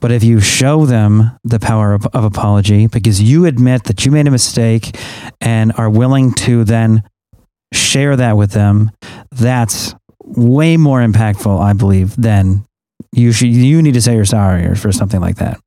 But 0.00 0.12
if 0.12 0.24
you 0.24 0.40
show 0.40 0.86
them 0.86 1.32
the 1.44 1.60
power 1.60 1.92
of, 1.92 2.06
of, 2.06 2.24
apology 2.24 2.86
because 2.86 3.20
you 3.20 3.44
admit 3.44 3.84
that 3.84 4.06
you 4.06 4.12
made 4.12 4.26
a 4.26 4.30
mistake 4.30 4.96
and 5.42 5.72
are 5.76 5.90
willing 5.90 6.32
to 6.34 6.64
then 6.64 7.02
share 7.74 8.16
that 8.16 8.36
with 8.38 8.52
them, 8.52 8.92
that's 9.30 9.94
way 10.20 10.78
more 10.78 11.00
impactful, 11.00 11.60
I 11.60 11.74
believe, 11.74 12.16
than 12.16 12.64
you 13.12 13.32
should 13.32 13.48
you 13.48 13.82
need 13.82 13.94
to 13.94 14.00
say 14.00 14.14
you're 14.14 14.24
sorry 14.24 14.74
for 14.76 14.90
something 14.90 15.20
like 15.20 15.36
that. 15.36 15.60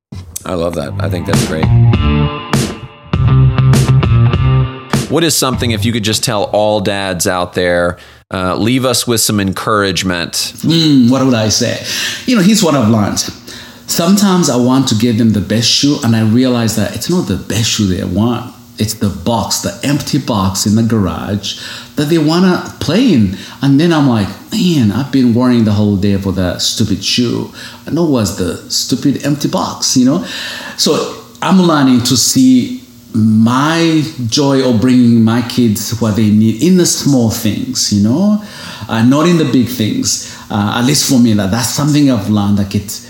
I 0.44 0.54
love 0.54 0.74
that. 0.76 0.94
I 1.00 1.10
think 1.10 1.26
that's 1.26 1.46
great. 1.46 1.66
What 5.10 5.24
is 5.24 5.36
something, 5.36 5.70
if 5.70 5.84
you 5.84 5.92
could 5.92 6.04
just 6.04 6.22
tell 6.22 6.44
all 6.44 6.80
dads 6.80 7.26
out 7.26 7.54
there, 7.54 7.98
uh, 8.30 8.56
leave 8.56 8.84
us 8.84 9.06
with 9.06 9.20
some 9.20 9.40
encouragement? 9.40 10.32
Mm, 10.32 11.10
what 11.10 11.24
would 11.24 11.34
I 11.34 11.48
say? 11.48 11.82
You 12.30 12.36
know, 12.36 12.42
here's 12.42 12.62
what 12.62 12.74
I've 12.74 12.90
learned. 12.90 13.18
Sometimes 13.88 14.50
I 14.50 14.56
want 14.56 14.88
to 14.88 14.94
give 14.94 15.16
them 15.16 15.32
the 15.32 15.40
best 15.40 15.68
shoe, 15.68 15.96
and 16.04 16.14
I 16.14 16.22
realize 16.28 16.76
that 16.76 16.94
it's 16.94 17.08
not 17.08 17.26
the 17.26 17.36
best 17.36 17.70
shoe 17.70 17.86
they 17.86 18.04
want 18.04 18.54
it's 18.78 18.94
the 18.94 19.08
box, 19.08 19.60
the 19.60 19.78
empty 19.82 20.18
box 20.18 20.66
in 20.66 20.76
the 20.76 20.82
garage 20.82 21.60
that 21.96 22.04
they 22.04 22.18
want 22.18 22.44
to 22.44 22.84
play 22.84 23.12
in. 23.12 23.36
And 23.60 23.78
then 23.80 23.92
I'm 23.92 24.08
like, 24.08 24.28
man, 24.52 24.92
I've 24.92 25.12
been 25.12 25.34
worrying 25.34 25.64
the 25.64 25.72
whole 25.72 25.96
day 25.96 26.16
for 26.16 26.32
that 26.32 26.62
stupid 26.62 27.04
shoe. 27.04 27.52
I 27.86 27.90
know 27.90 28.04
what's 28.04 28.36
the 28.36 28.70
stupid 28.70 29.24
empty 29.24 29.48
box, 29.48 29.96
you 29.96 30.04
know? 30.04 30.24
So 30.76 31.24
I'm 31.42 31.60
learning 31.60 32.04
to 32.04 32.16
see 32.16 32.82
my 33.14 34.02
joy 34.26 34.68
of 34.68 34.80
bringing 34.80 35.24
my 35.24 35.42
kids 35.48 35.98
what 36.00 36.14
they 36.14 36.30
need 36.30 36.62
in 36.62 36.76
the 36.76 36.86
small 36.86 37.30
things, 37.30 37.92
you 37.92 38.02
know, 38.04 38.44
uh, 38.88 39.02
not 39.02 39.26
in 39.26 39.38
the 39.38 39.50
big 39.50 39.66
things. 39.66 40.36
Uh, 40.50 40.78
at 40.78 40.84
least 40.84 41.10
for 41.10 41.18
me, 41.18 41.32
that 41.34 41.50
that's 41.50 41.68
something 41.68 42.10
I've 42.10 42.28
learned. 42.30 42.60
It's 42.74 43.08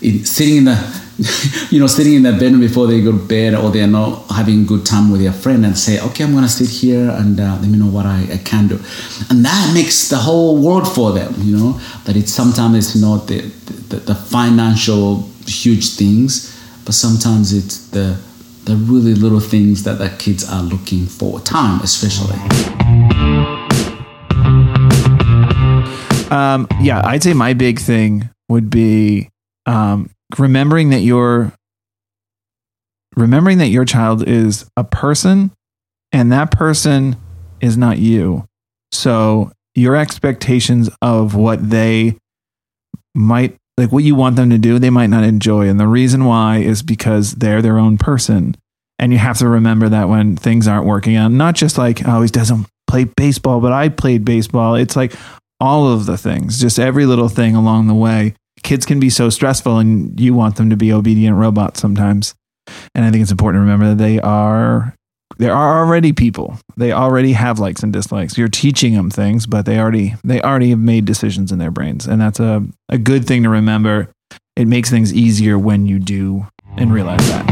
in, 0.00 0.24
sitting 0.24 0.58
in 0.58 0.64
the 0.64 1.03
you 1.70 1.78
know, 1.78 1.86
sitting 1.86 2.14
in 2.14 2.22
their 2.22 2.32
bedroom 2.32 2.60
before 2.60 2.88
they 2.88 3.00
go 3.00 3.12
to 3.12 3.18
bed 3.18 3.54
or 3.54 3.70
they're 3.70 3.86
not 3.86 4.24
having 4.30 4.66
good 4.66 4.84
time 4.84 5.10
with 5.10 5.20
their 5.20 5.32
friend 5.32 5.64
and 5.64 5.78
say, 5.78 6.00
okay, 6.00 6.24
I'm 6.24 6.32
going 6.32 6.42
to 6.42 6.50
sit 6.50 6.68
here 6.68 7.08
and 7.10 7.38
uh, 7.38 7.56
let 7.60 7.70
me 7.70 7.78
know 7.78 7.86
what 7.86 8.04
I, 8.04 8.26
I, 8.32 8.38
can 8.38 8.66
do. 8.66 8.80
And 9.30 9.44
that 9.44 9.70
makes 9.74 10.08
the 10.08 10.16
whole 10.16 10.60
world 10.60 10.92
for 10.92 11.12
them, 11.12 11.32
you 11.38 11.56
know, 11.56 11.80
that 12.04 12.16
it's 12.16 12.32
sometimes 12.32 12.76
it's 12.76 13.00
not 13.00 13.28
the, 13.28 13.42
the, 13.90 13.96
the 13.96 14.14
financial 14.14 15.28
huge 15.46 15.94
things, 15.94 16.50
but 16.84 16.94
sometimes 16.94 17.52
it's 17.52 17.88
the, 17.90 18.18
the 18.64 18.74
really 18.74 19.14
little 19.14 19.40
things 19.40 19.84
that 19.84 19.98
the 19.98 20.08
kids 20.18 20.50
are 20.50 20.62
looking 20.62 21.06
for, 21.06 21.38
time 21.40 21.80
especially. 21.82 22.38
Um, 26.30 26.66
yeah, 26.80 27.02
I'd 27.04 27.22
say 27.22 27.34
my 27.34 27.52
big 27.52 27.78
thing 27.78 28.30
would 28.48 28.68
be 28.68 29.30
um, 29.66 30.10
remembering 30.38 30.90
that 30.90 31.00
your 31.00 31.52
remembering 33.16 33.58
that 33.58 33.68
your 33.68 33.84
child 33.84 34.26
is 34.26 34.66
a 34.76 34.84
person 34.84 35.52
and 36.12 36.32
that 36.32 36.50
person 36.50 37.16
is 37.60 37.76
not 37.76 37.98
you. 37.98 38.44
So 38.92 39.52
your 39.74 39.96
expectations 39.96 40.90
of 41.02 41.34
what 41.34 41.70
they 41.70 42.16
might 43.14 43.56
like 43.76 43.90
what 43.90 44.04
you 44.04 44.14
want 44.14 44.36
them 44.36 44.50
to 44.50 44.58
do, 44.58 44.78
they 44.78 44.90
might 44.90 45.10
not 45.10 45.24
enjoy. 45.24 45.68
And 45.68 45.80
the 45.80 45.88
reason 45.88 46.24
why 46.24 46.58
is 46.58 46.82
because 46.82 47.32
they're 47.32 47.62
their 47.62 47.78
own 47.78 47.98
person. 47.98 48.56
And 49.00 49.12
you 49.12 49.18
have 49.18 49.38
to 49.38 49.48
remember 49.48 49.88
that 49.88 50.08
when 50.08 50.36
things 50.36 50.68
aren't 50.68 50.86
working 50.86 51.16
out, 51.16 51.32
not 51.32 51.56
just 51.56 51.76
like, 51.76 52.06
oh, 52.06 52.22
he 52.22 52.28
doesn't 52.28 52.68
play 52.86 53.04
baseball, 53.04 53.60
but 53.60 53.72
I 53.72 53.88
played 53.88 54.24
baseball. 54.24 54.76
It's 54.76 54.94
like 54.94 55.14
all 55.58 55.88
of 55.88 56.06
the 56.06 56.16
things, 56.16 56.60
just 56.60 56.78
every 56.78 57.04
little 57.04 57.28
thing 57.28 57.56
along 57.56 57.88
the 57.88 57.94
way 57.94 58.36
kids 58.64 58.84
can 58.84 58.98
be 58.98 59.10
so 59.10 59.30
stressful 59.30 59.78
and 59.78 60.18
you 60.18 60.34
want 60.34 60.56
them 60.56 60.70
to 60.70 60.76
be 60.76 60.92
obedient 60.92 61.36
robots 61.36 61.80
sometimes. 61.80 62.34
And 62.94 63.04
I 63.04 63.10
think 63.10 63.22
it's 63.22 63.30
important 63.30 63.58
to 63.58 63.60
remember 63.60 63.90
that 63.90 63.98
they 63.98 64.18
are 64.20 64.94
they 65.36 65.48
are 65.48 65.80
already 65.80 66.12
people. 66.12 66.58
They 66.76 66.92
already 66.92 67.32
have 67.32 67.58
likes 67.58 67.82
and 67.82 67.92
dislikes. 67.92 68.38
You're 68.38 68.48
teaching 68.48 68.94
them 68.94 69.10
things, 69.10 69.46
but 69.46 69.66
they 69.66 69.78
already 69.78 70.14
they 70.24 70.40
already 70.40 70.70
have 70.70 70.78
made 70.78 71.04
decisions 71.04 71.52
in 71.52 71.58
their 71.58 71.70
brains. 71.70 72.06
And 72.06 72.20
that's 72.20 72.40
a, 72.40 72.64
a 72.88 72.98
good 72.98 73.26
thing 73.26 73.42
to 73.42 73.48
remember. 73.48 74.10
It 74.56 74.66
makes 74.66 74.90
things 74.90 75.12
easier 75.12 75.58
when 75.58 75.86
you 75.86 75.98
do 75.98 76.46
and 76.76 76.92
realize 76.92 77.26
that. 77.28 77.48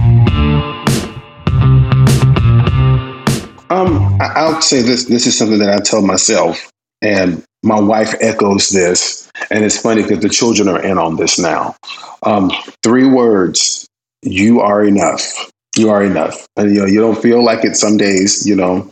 Um, 3.68 4.18
I'll 4.20 4.60
say 4.62 4.82
this. 4.82 5.06
This 5.06 5.26
is 5.26 5.36
something 5.36 5.58
that 5.58 5.70
I 5.70 5.80
tell 5.80 6.02
myself, 6.02 6.70
and 7.02 7.42
my 7.62 7.80
wife 7.80 8.14
echoes 8.20 8.68
this, 8.68 9.21
and 9.50 9.64
it's 9.64 9.78
funny 9.78 10.02
because 10.02 10.20
the 10.20 10.28
children 10.28 10.68
are 10.68 10.82
in 10.82 10.98
on 10.98 11.16
this 11.16 11.38
now. 11.38 11.76
Um, 12.22 12.50
three 12.82 13.06
words: 13.06 13.88
"You 14.22 14.60
are 14.60 14.84
enough." 14.84 15.50
You 15.74 15.88
are 15.88 16.04
enough, 16.04 16.46
and 16.58 16.74
you 16.74 16.80
know 16.80 16.86
you 16.86 17.00
don't 17.00 17.16
feel 17.16 17.42
like 17.42 17.64
it. 17.64 17.76
Some 17.76 17.96
days, 17.96 18.46
you 18.46 18.54
know, 18.54 18.90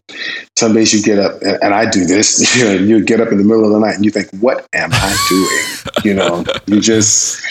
some 0.58 0.72
days 0.72 0.94
you 0.94 1.02
get 1.02 1.18
up, 1.18 1.42
and, 1.42 1.58
and 1.62 1.74
I 1.74 1.90
do 1.90 2.06
this. 2.06 2.56
You 2.56 2.64
know, 2.64 2.72
you 2.72 3.04
get 3.04 3.20
up 3.20 3.30
in 3.30 3.36
the 3.36 3.44
middle 3.44 3.66
of 3.66 3.72
the 3.72 3.78
night 3.78 3.96
and 3.96 4.04
you 4.04 4.10
think, 4.10 4.30
"What 4.40 4.66
am 4.72 4.88
I 4.90 5.26
doing?" 5.28 6.04
you 6.06 6.14
know, 6.14 6.42
you 6.66 6.80
just 6.80 7.44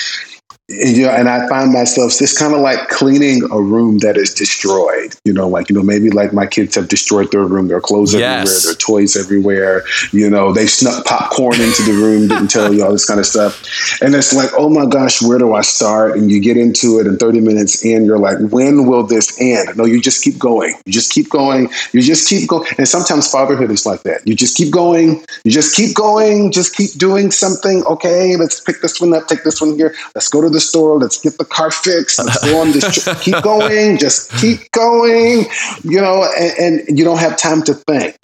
and, 0.70 0.98
you 0.98 1.06
know, 1.06 1.12
and 1.12 1.28
I 1.28 1.48
find 1.48 1.74
myself 1.74 2.18
just 2.18 2.38
kind 2.38 2.54
of 2.54 2.62
like 2.62 2.90
cleaning 2.90 3.44
a 3.52 3.62
room 3.62 4.00
that 4.00 4.18
is 4.18 4.34
destroyed. 4.34 5.16
You 5.26 5.34
know, 5.34 5.48
like 5.48 5.70
you 5.70 5.76
know, 5.76 5.84
maybe 5.84 6.10
like 6.10 6.34
my 6.34 6.46
kids 6.46 6.76
have 6.76 6.88
destroyed 6.88 7.32
their 7.32 7.44
room, 7.44 7.68
their 7.68 7.82
clothes 7.82 8.14
yes. 8.14 8.48
everywhere, 8.48 8.62
their 8.66 8.78
toys 8.78 9.18
everywhere. 9.18 9.84
You 10.12 10.30
know, 10.30 10.54
they 10.54 10.68
snuck 10.68 11.06
popcorn 11.06 11.60
into 11.60 11.84
the 11.84 11.94
room, 11.94 12.28
didn't 12.28 12.50
tell 12.50 12.74
you 12.74 12.84
all 12.84 12.92
this 12.92 13.06
kind 13.06 13.20
of 13.20 13.26
stuff, 13.26 13.64
and 14.02 14.14
it's 14.14 14.34
like, 14.34 14.50
oh 14.58 14.70
my 14.70 14.86
gosh, 14.86 15.22
where 15.22 15.40
do 15.40 15.54
I 15.54 15.62
start? 15.62 16.18
And 16.18 16.30
you 16.30 16.40
get 16.40 16.58
into 16.58 17.00
it, 17.00 17.08
and 17.08 17.20
thirty 17.20 17.42
minutes 17.42 17.84
in, 17.84 18.06
you're 18.06 18.20
like, 18.20 18.38
when 18.52 18.86
will 18.86 19.04
this 19.04 19.40
end? 19.42 19.76
No, 19.76 19.86
you 19.86 20.02
just 20.02 20.24
keep 20.24 20.38
going. 20.38 20.76
You 20.86 20.94
just 20.94 21.12
keep 21.12 21.30
going. 21.30 21.70
You 21.94 22.02
just 22.02 22.30
keep 22.30 22.48
going. 22.48 22.68
And 22.78 22.88
sometimes 22.88 23.30
fatherhood 23.30 23.72
is 23.72 23.86
like 23.86 24.04
that. 24.04 24.28
You 24.28 24.36
just 24.36 24.56
keep 24.56 24.72
going. 24.72 25.26
You 25.44 25.52
just 25.52 25.76
keep 25.76 25.96
going. 25.96 26.52
Just 26.52 26.76
keep 26.76 26.92
doing 26.92 27.32
something. 27.32 27.84
Okay, 27.86 28.36
let's 28.36 28.60
pick 28.62 28.82
this 28.82 29.02
one 29.02 29.14
up. 29.14 29.28
Take 29.28 29.44
this 29.44 29.62
one 29.62 29.76
here. 29.76 29.96
Let's 30.14 30.30
go 30.30 30.42
to 30.42 30.50
the 30.50 30.59
the 30.60 30.66
store. 30.66 30.98
Let's 30.98 31.20
get 31.20 31.38
the 31.38 31.46
car 31.46 31.72
fixed. 31.72 32.20
Let's 32.20 32.44
go 32.44 32.62
on 32.62 32.72
this 32.72 33.04
trip. 33.04 33.18
keep 33.22 33.42
going. 33.44 33.98
Just 33.98 34.32
keep 34.34 34.70
going. 34.72 35.46
You 35.84 36.02
know, 36.02 36.28
and, 36.38 36.82
and 36.88 36.98
you 37.00 37.06
don't 37.06 37.20
have 37.20 37.38
time 37.38 37.64
to 37.64 37.74
think. 37.74 38.18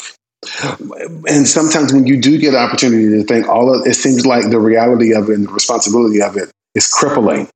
And 1.28 1.48
sometimes 1.48 1.94
when 1.94 2.06
you 2.06 2.22
do 2.22 2.38
get 2.38 2.54
an 2.54 2.60
opportunity 2.60 3.10
to 3.10 3.24
think, 3.24 3.48
all 3.48 3.74
of 3.74 3.88
it 3.88 3.96
seems 3.96 4.26
like 4.26 4.50
the 4.50 4.60
reality 4.60 5.14
of 5.14 5.30
it 5.30 5.36
and 5.36 5.48
the 5.48 5.52
responsibility 5.52 6.22
of 6.22 6.38
it 6.38 6.52
is 6.76 6.88
crippling. 6.88 7.50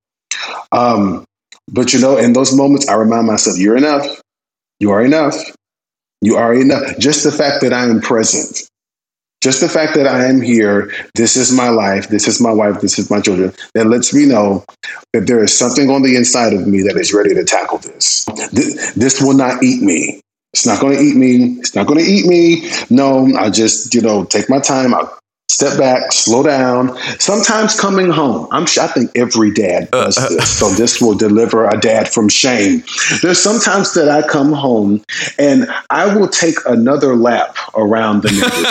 Um, 0.71 1.25
but 1.67 1.93
you 1.93 1.99
know, 1.99 2.17
in 2.17 2.33
those 2.33 2.55
moments, 2.55 2.87
I 2.87 2.95
remind 2.95 3.27
myself, 3.27 3.57
you're 3.57 3.77
enough. 3.77 4.21
You 4.79 4.91
are 4.91 5.03
enough. 5.03 5.35
You 6.21 6.37
are 6.37 6.53
enough. 6.53 6.97
Just 6.97 7.23
the 7.23 7.31
fact 7.31 7.61
that 7.61 7.73
I 7.73 7.83
am 7.83 8.01
present 8.01 8.67
just 9.41 9.61
the 9.61 9.69
fact 9.69 9.95
that 9.95 10.07
I 10.07 10.25
am 10.25 10.41
here, 10.41 10.91
this 11.15 11.35
is 11.35 11.51
my 11.51 11.69
life, 11.69 12.09
this 12.09 12.27
is 12.27 12.41
my 12.41 12.51
wife, 12.51 12.81
this 12.81 12.99
is 12.99 13.09
my 13.09 13.21
children, 13.21 13.53
that 13.73 13.87
lets 13.87 14.13
me 14.13 14.25
know 14.25 14.65
that 15.13 15.27
there 15.27 15.43
is 15.43 15.57
something 15.57 15.89
on 15.89 16.01
the 16.01 16.15
inside 16.15 16.53
of 16.53 16.67
me 16.67 16.81
that 16.83 16.97
is 16.97 17.13
ready 17.13 17.33
to 17.33 17.43
tackle 17.43 17.77
this. 17.79 18.25
This, 18.51 18.93
this 18.93 19.21
will 19.21 19.35
not 19.35 19.63
eat 19.63 19.81
me. 19.81 20.21
It's 20.53 20.65
not 20.65 20.81
going 20.81 20.97
to 20.97 21.01
eat 21.01 21.15
me. 21.15 21.59
It's 21.59 21.75
not 21.75 21.87
going 21.87 21.99
to 21.99 22.05
eat 22.05 22.25
me. 22.25 22.71
No, 22.89 23.27
I 23.37 23.49
just, 23.49 23.93
you 23.93 24.01
know, 24.01 24.25
take 24.25 24.49
my 24.49 24.59
time. 24.59 24.93
I'll 24.93 25.18
step 25.49 25.77
back, 25.77 26.13
slow 26.13 26.43
down. 26.43 26.97
Sometimes 27.19 27.77
coming 27.77 28.09
home, 28.09 28.47
I'm 28.51 28.63
I 28.63 28.87
think 28.87 29.11
every 29.15 29.51
dad 29.51 29.91
does 29.91 30.17
uh, 30.17 30.21
uh. 30.21 30.29
this, 30.29 30.49
so 30.59 30.69
this 30.69 31.01
will 31.01 31.15
deliver 31.15 31.67
a 31.67 31.77
dad 31.79 32.07
from 32.07 32.29
shame. 32.29 32.83
There's 33.21 33.41
sometimes 33.41 33.93
that 33.95 34.07
I 34.09 34.25
come 34.27 34.53
home 34.53 35.03
and 35.37 35.67
I 35.89 36.15
will 36.15 36.29
take 36.29 36.55
another 36.65 37.15
lap 37.15 37.57
around 37.75 38.23
the 38.23 38.31
neighborhood. 38.31 38.65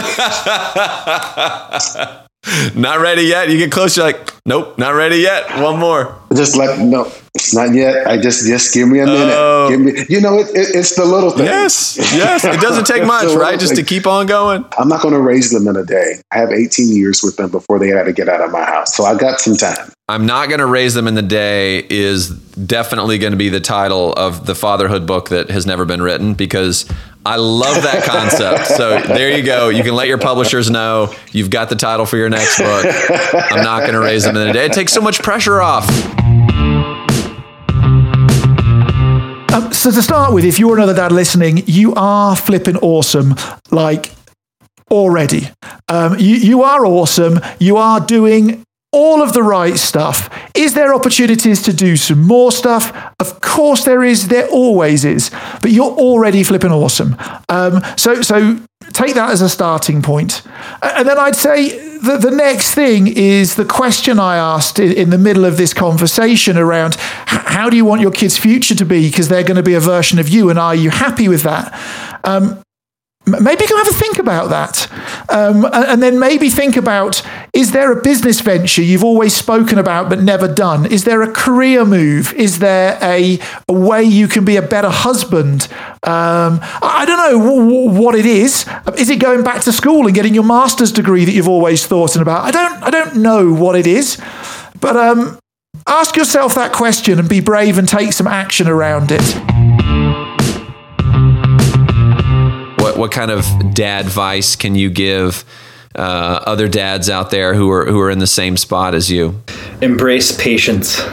not 2.76 3.00
ready 3.00 3.22
yet. 3.22 3.50
You 3.50 3.58
get 3.58 3.72
close, 3.72 3.96
you're 3.96 4.06
like, 4.06 4.32
nope, 4.46 4.78
not 4.78 4.94
ready 4.94 5.18
yet. 5.18 5.60
One 5.60 5.78
more. 5.78 6.16
Just 6.34 6.56
like 6.56 6.78
no, 6.78 7.12
it's 7.38 7.54
not 7.54 7.72
yet. 7.72 8.06
I 8.06 8.20
just 8.20 8.46
just 8.46 8.74
give 8.74 8.88
me 8.88 8.98
a 8.98 9.06
minute. 9.06 9.32
Uh, 9.32 9.68
give 9.68 9.80
me, 9.80 9.92
you 10.08 10.20
know, 10.20 10.38
it, 10.38 10.48
it, 10.48 10.74
it's 10.74 10.96
the 10.96 11.04
little 11.04 11.30
things. 11.30 11.48
Yes, 11.48 11.96
yes. 11.96 12.44
It 12.44 12.60
doesn't 12.60 12.86
take 12.86 13.04
much, 13.06 13.32
right? 13.34 13.58
Just 13.58 13.76
to 13.76 13.82
keep 13.84 14.06
on 14.06 14.26
going. 14.26 14.64
I'm 14.76 14.88
not 14.88 15.02
going 15.02 15.14
to 15.14 15.20
raise 15.20 15.50
them 15.50 15.68
in 15.68 15.76
a 15.76 15.84
day. 15.84 16.20
I 16.32 16.38
have 16.38 16.50
18 16.50 16.88
years 16.88 17.22
with 17.22 17.36
them 17.36 17.50
before 17.50 17.78
they 17.78 17.88
had 17.88 18.04
to 18.04 18.12
get 18.12 18.28
out 18.28 18.40
of 18.40 18.50
my 18.50 18.64
house, 18.64 18.96
so 18.96 19.04
I 19.04 19.16
got 19.16 19.40
some 19.40 19.56
time. 19.56 19.92
I'm 20.10 20.26
not 20.26 20.48
going 20.48 20.60
to 20.60 20.66
raise 20.66 20.94
them 20.94 21.06
in 21.06 21.14
the 21.14 21.22
day 21.22 21.86
is 21.88 22.30
definitely 22.30 23.18
going 23.18 23.32
to 23.32 23.36
be 23.36 23.50
the 23.50 23.60
title 23.60 24.14
of 24.14 24.46
the 24.46 24.54
fatherhood 24.54 25.06
book 25.06 25.28
that 25.28 25.50
has 25.50 25.66
never 25.66 25.84
been 25.84 26.00
written 26.00 26.32
because 26.32 26.90
I 27.26 27.36
love 27.36 27.82
that 27.82 28.04
concept. 28.04 28.68
so 28.68 28.98
there 29.00 29.36
you 29.36 29.44
go. 29.44 29.68
You 29.68 29.82
can 29.82 29.94
let 29.94 30.08
your 30.08 30.16
publishers 30.16 30.70
know 30.70 31.14
you've 31.30 31.50
got 31.50 31.68
the 31.68 31.76
title 31.76 32.06
for 32.06 32.16
your 32.16 32.30
next 32.30 32.58
book. 32.58 32.86
I'm 33.34 33.62
not 33.62 33.80
going 33.80 33.92
to 33.92 34.00
raise 34.00 34.24
them 34.24 34.34
in 34.34 34.46
the 34.46 34.52
day. 34.52 34.64
It 34.64 34.72
takes 34.72 34.94
so 34.94 35.02
much 35.02 35.22
pressure 35.22 35.60
off. 35.60 35.86
So 39.78 39.92
to 39.92 40.02
start 40.02 40.34
with, 40.34 40.44
if 40.44 40.58
you're 40.58 40.76
another 40.76 40.94
dad 40.94 41.12
listening, 41.12 41.62
you 41.66 41.94
are 41.94 42.34
flipping 42.34 42.76
awesome. 42.78 43.36
Like 43.70 44.12
already, 44.90 45.50
um, 45.88 46.18
you 46.18 46.34
you 46.34 46.62
are 46.64 46.84
awesome. 46.84 47.38
You 47.60 47.76
are 47.76 48.00
doing 48.00 48.64
all 48.90 49.22
of 49.22 49.34
the 49.34 49.42
right 49.42 49.76
stuff. 49.76 50.28
Is 50.54 50.74
there 50.74 50.92
opportunities 50.92 51.62
to 51.62 51.72
do 51.72 51.96
some 51.96 52.26
more 52.26 52.50
stuff? 52.50 52.92
Of 53.20 53.40
course 53.40 53.84
there 53.84 54.02
is. 54.02 54.26
There 54.26 54.48
always 54.48 55.04
is. 55.04 55.30
But 55.62 55.70
you're 55.70 55.92
already 55.92 56.42
flipping 56.42 56.72
awesome. 56.72 57.16
Um, 57.48 57.80
so 57.96 58.20
so 58.22 58.58
take 58.92 59.14
that 59.14 59.30
as 59.30 59.42
a 59.42 59.48
starting 59.48 60.02
point. 60.02 60.42
And 60.82 61.08
then 61.08 61.18
I'd 61.18 61.36
say 61.36 61.98
the, 61.98 62.16
the 62.16 62.30
next 62.30 62.74
thing 62.74 63.06
is 63.06 63.56
the 63.56 63.64
question 63.64 64.18
I 64.18 64.36
asked 64.36 64.78
in, 64.78 64.92
in 64.92 65.10
the 65.10 65.18
middle 65.18 65.44
of 65.44 65.56
this 65.56 65.74
conversation 65.74 66.56
around 66.56 66.96
how 67.26 67.68
do 67.70 67.76
you 67.76 67.84
want 67.84 68.00
your 68.00 68.10
kids' 68.10 68.38
future 68.38 68.74
to 68.74 68.84
be? 68.84 69.08
Because 69.08 69.28
they're 69.28 69.42
going 69.42 69.56
to 69.56 69.62
be 69.62 69.74
a 69.74 69.80
version 69.80 70.18
of 70.18 70.28
you, 70.28 70.50
and 70.50 70.58
are 70.58 70.74
you 70.74 70.90
happy 70.90 71.28
with 71.28 71.42
that? 71.42 71.74
Um, 72.24 72.62
maybe 73.26 73.66
go 73.66 73.76
have 73.76 73.88
a 73.88 73.92
think 73.92 74.18
about 74.18 74.50
that. 74.50 74.90
Um, 75.28 75.66
and 75.72 76.02
then 76.02 76.18
maybe 76.18 76.48
think 76.48 76.76
about 76.76 77.22
is 77.54 77.72
there 77.72 77.92
a 77.92 78.02
business 78.02 78.40
venture 78.40 78.82
you've 78.82 79.04
always 79.04 79.34
spoken 79.34 79.78
about 79.78 80.08
but 80.08 80.22
never 80.22 80.46
done? 80.46 80.86
Is 80.86 81.04
there 81.04 81.22
a 81.22 81.32
career 81.32 81.84
move? 81.84 82.32
Is 82.34 82.58
there 82.58 82.98
a, 83.02 83.38
a 83.68 83.72
way 83.72 84.02
you 84.02 84.28
can 84.28 84.44
be 84.44 84.56
a 84.56 84.62
better 84.62 84.90
husband? 84.90 85.68
Um, 86.02 86.60
I 86.62 87.04
don't 87.06 87.32
know 87.32 87.58
w- 87.58 88.00
what 88.00 88.14
it 88.14 88.26
is. 88.26 88.68
Is 88.96 89.10
it 89.10 89.18
going 89.20 89.42
back 89.42 89.62
to 89.62 89.72
school 89.72 90.06
and 90.06 90.14
getting 90.14 90.34
your 90.34 90.44
master's 90.44 90.92
degree 90.92 91.24
that 91.24 91.32
you've 91.32 91.48
always 91.48 91.86
thought 91.86 92.16
about? 92.16 92.44
I 92.44 92.50
don't, 92.50 92.82
I 92.82 92.90
don't 92.90 93.16
know 93.16 93.52
what 93.52 93.76
it 93.76 93.86
is. 93.86 94.20
But 94.80 94.96
um, 94.96 95.38
ask 95.86 96.16
yourself 96.16 96.54
that 96.54 96.72
question 96.72 97.18
and 97.18 97.28
be 97.28 97.40
brave 97.40 97.78
and 97.78 97.88
take 97.88 98.12
some 98.12 98.26
action 98.26 98.68
around 98.68 99.10
it. 99.10 99.68
what 102.98 103.12
kind 103.12 103.30
of 103.30 103.46
dad 103.74 104.06
advice 104.06 104.56
can 104.56 104.74
you 104.74 104.90
give 104.90 105.44
uh, 105.94 106.40
other 106.46 106.68
dads 106.68 107.08
out 107.08 107.30
there 107.30 107.54
who 107.54 107.70
are 107.70 107.86
who 107.86 108.00
are 108.00 108.10
in 108.10 108.18
the 108.18 108.26
same 108.26 108.56
spot 108.56 108.94
as 108.94 109.10
you? 109.10 109.40
Embrace 109.80 110.36
patience. 110.36 111.00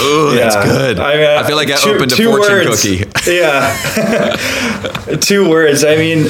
Ooh, 0.00 0.34
that's 0.34 0.56
good. 0.56 0.98
I, 0.98 1.14
mean, 1.16 1.26
I 1.26 1.46
feel 1.46 1.56
like 1.56 1.70
I 1.70 1.76
two, 1.76 1.90
opened 1.90 2.12
a 2.12 2.16
fortune 2.16 2.68
words. 2.68 2.82
cookie. 2.82 3.04
Yeah, 3.30 4.36
two 5.20 5.48
words. 5.48 5.84
I 5.84 5.96
mean, 5.96 6.26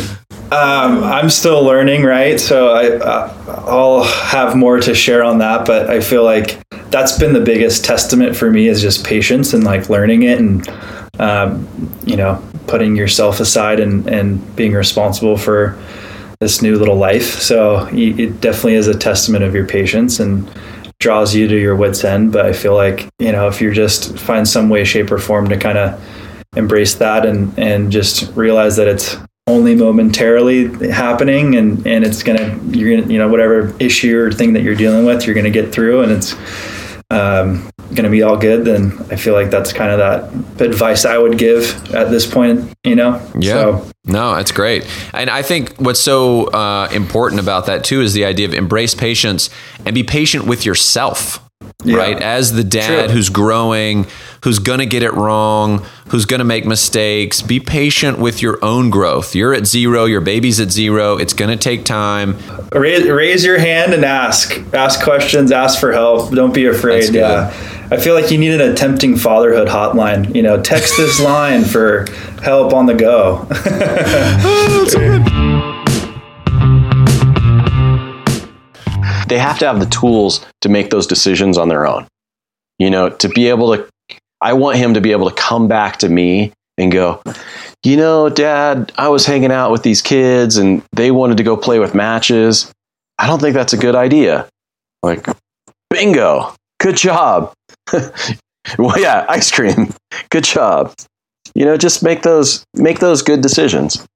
um, 0.50 1.04
I'm 1.04 1.30
still 1.30 1.62
learning, 1.62 2.02
right? 2.02 2.40
So 2.40 2.72
I, 2.72 2.96
uh, 2.96 3.64
I'll 3.66 4.04
have 4.04 4.56
more 4.56 4.80
to 4.80 4.94
share 4.94 5.22
on 5.22 5.38
that. 5.38 5.66
But 5.66 5.90
I 5.90 6.00
feel 6.00 6.24
like 6.24 6.58
that's 6.90 7.18
been 7.18 7.32
the 7.32 7.40
biggest 7.40 7.84
testament 7.84 8.36
for 8.36 8.50
me 8.50 8.68
is 8.68 8.80
just 8.80 9.04
patience 9.04 9.52
and 9.52 9.64
like 9.64 9.88
learning 9.88 10.22
it 10.22 10.38
and 10.38 10.68
um, 11.20 11.68
you 12.04 12.16
know 12.16 12.42
putting 12.66 12.96
yourself 12.96 13.40
aside 13.40 13.80
and 13.80 14.06
and 14.08 14.56
being 14.56 14.72
responsible 14.72 15.36
for 15.36 15.78
this 16.40 16.62
new 16.62 16.78
little 16.78 16.96
life. 16.96 17.40
So 17.40 17.88
it 17.92 18.40
definitely 18.40 18.74
is 18.74 18.88
a 18.88 18.96
testament 18.96 19.44
of 19.44 19.54
your 19.54 19.66
patience 19.66 20.20
and 20.20 20.48
draws 21.00 21.34
you 21.34 21.48
to 21.48 21.58
your 21.58 21.76
wits 21.76 22.04
end. 22.04 22.32
But 22.32 22.46
I 22.46 22.52
feel 22.52 22.74
like 22.74 23.08
you 23.18 23.32
know 23.32 23.48
if 23.48 23.60
you 23.60 23.72
just 23.72 24.18
find 24.18 24.48
some 24.48 24.68
way, 24.68 24.84
shape, 24.84 25.10
or 25.10 25.18
form 25.18 25.48
to 25.48 25.56
kind 25.56 25.78
of 25.78 26.02
embrace 26.56 26.94
that 26.94 27.26
and 27.26 27.56
and 27.58 27.92
just 27.92 28.34
realize 28.34 28.76
that 28.76 28.88
it's 28.88 29.16
only 29.46 29.74
momentarily 29.74 30.68
happening 30.90 31.56
and 31.56 31.86
and 31.86 32.04
it's 32.04 32.22
gonna 32.22 32.58
you're 32.68 33.00
gonna 33.00 33.12
you 33.12 33.18
know 33.18 33.28
whatever 33.28 33.74
issue 33.80 34.18
or 34.18 34.30
thing 34.30 34.52
that 34.52 34.62
you're 34.62 34.74
dealing 34.74 35.06
with 35.06 35.26
you're 35.26 35.34
gonna 35.34 35.50
get 35.50 35.72
through 35.72 36.02
and 36.02 36.12
it's 36.12 36.34
um, 37.10 37.70
going 37.90 38.04
to 38.04 38.10
be 38.10 38.22
all 38.22 38.36
good, 38.36 38.64
then 38.64 38.92
I 39.10 39.16
feel 39.16 39.34
like 39.34 39.50
that's 39.50 39.72
kind 39.72 39.90
of 39.90 39.98
that 39.98 40.66
advice 40.66 41.04
I 41.04 41.16
would 41.16 41.38
give 41.38 41.94
at 41.94 42.10
this 42.10 42.26
point, 42.26 42.72
you 42.84 42.94
know? 42.94 43.20
Yeah. 43.38 43.52
So. 43.52 43.90
No, 44.04 44.34
that's 44.34 44.52
great. 44.52 44.86
And 45.14 45.30
I 45.30 45.42
think 45.42 45.76
what's 45.78 46.00
so 46.00 46.46
uh, 46.48 46.88
important 46.92 47.40
about 47.40 47.66
that 47.66 47.84
too 47.84 48.00
is 48.02 48.12
the 48.12 48.24
idea 48.24 48.46
of 48.46 48.54
embrace 48.54 48.94
patience 48.94 49.50
and 49.84 49.94
be 49.94 50.02
patient 50.02 50.46
with 50.46 50.66
yourself 50.66 51.47
yeah. 51.84 51.96
right? 51.96 52.20
As 52.20 52.52
the 52.52 52.64
dad 52.64 53.06
True. 53.06 53.14
who's 53.14 53.28
growing, 53.28 54.06
who's 54.42 54.58
going 54.58 54.80
to 54.80 54.86
get 54.86 55.04
it 55.04 55.14
wrong, 55.14 55.84
who's 56.08 56.24
going 56.24 56.40
to 56.40 56.44
make 56.44 56.64
mistakes, 56.64 57.40
be 57.40 57.60
patient 57.60 58.18
with 58.18 58.42
your 58.42 58.62
own 58.64 58.90
growth. 58.90 59.34
You're 59.34 59.54
at 59.54 59.66
zero, 59.66 60.04
your 60.04 60.20
baby's 60.20 60.58
at 60.58 60.72
zero. 60.72 61.16
It's 61.16 61.32
going 61.32 61.50
to 61.50 61.56
take 61.56 61.84
time. 61.84 62.36
Raise, 62.72 63.08
raise 63.08 63.44
your 63.44 63.58
hand 63.58 63.94
and 63.94 64.04
ask. 64.04 64.58
Ask 64.74 65.02
questions, 65.02 65.52
ask 65.52 65.78
for 65.78 65.92
help. 65.92 66.32
Don't 66.32 66.52
be 66.52 66.66
afraid. 66.66 67.14
Yeah. 67.14 67.54
I 67.90 67.96
feel 67.96 68.14
like 68.14 68.30
you 68.30 68.38
need 68.38 68.60
an 68.60 68.72
attempting 68.72 69.16
fatherhood 69.16 69.68
hotline. 69.68 70.34
You 70.34 70.42
know, 70.42 70.60
text 70.60 70.96
this 70.96 71.20
line 71.20 71.64
for 71.64 72.06
help 72.42 72.74
on 72.74 72.86
the 72.86 72.94
go. 72.94 73.46
oh, 73.50 74.88
they 79.28 79.38
have 79.38 79.58
to 79.60 79.66
have 79.66 79.80
the 79.80 79.86
tools 79.86 80.44
to 80.62 80.68
make 80.68 80.90
those 80.90 81.06
decisions 81.06 81.58
on 81.58 81.68
their 81.68 81.86
own. 81.86 82.06
You 82.78 82.90
know, 82.90 83.10
to 83.10 83.28
be 83.28 83.48
able 83.48 83.76
to, 83.76 83.88
I 84.40 84.52
want 84.52 84.78
him 84.78 84.94
to 84.94 85.00
be 85.00 85.12
able 85.12 85.28
to 85.28 85.34
come 85.34 85.68
back 85.68 85.98
to 85.98 86.08
me 86.08 86.52
and 86.76 86.92
go, 86.92 87.20
you 87.82 87.96
know, 87.96 88.28
dad, 88.28 88.92
I 88.96 89.08
was 89.08 89.26
hanging 89.26 89.50
out 89.50 89.72
with 89.72 89.82
these 89.82 90.00
kids 90.00 90.56
and 90.56 90.82
they 90.92 91.10
wanted 91.10 91.36
to 91.38 91.42
go 91.42 91.56
play 91.56 91.78
with 91.78 91.94
matches. 91.94 92.72
I 93.18 93.26
don't 93.26 93.40
think 93.40 93.54
that's 93.54 93.72
a 93.72 93.76
good 93.76 93.96
idea. 93.96 94.48
Like, 95.02 95.26
bingo, 95.90 96.54
good 96.80 96.96
job. 96.96 97.52
well, 97.92 98.98
yeah, 98.98 99.26
ice 99.28 99.50
cream, 99.50 99.92
good 100.30 100.44
job. 100.44 100.94
You 101.54 101.64
know, 101.64 101.76
just 101.76 102.02
make 102.02 102.22
those 102.22 102.64
make 102.74 103.00
those 103.00 103.22
good 103.22 103.40
decisions. 103.40 104.06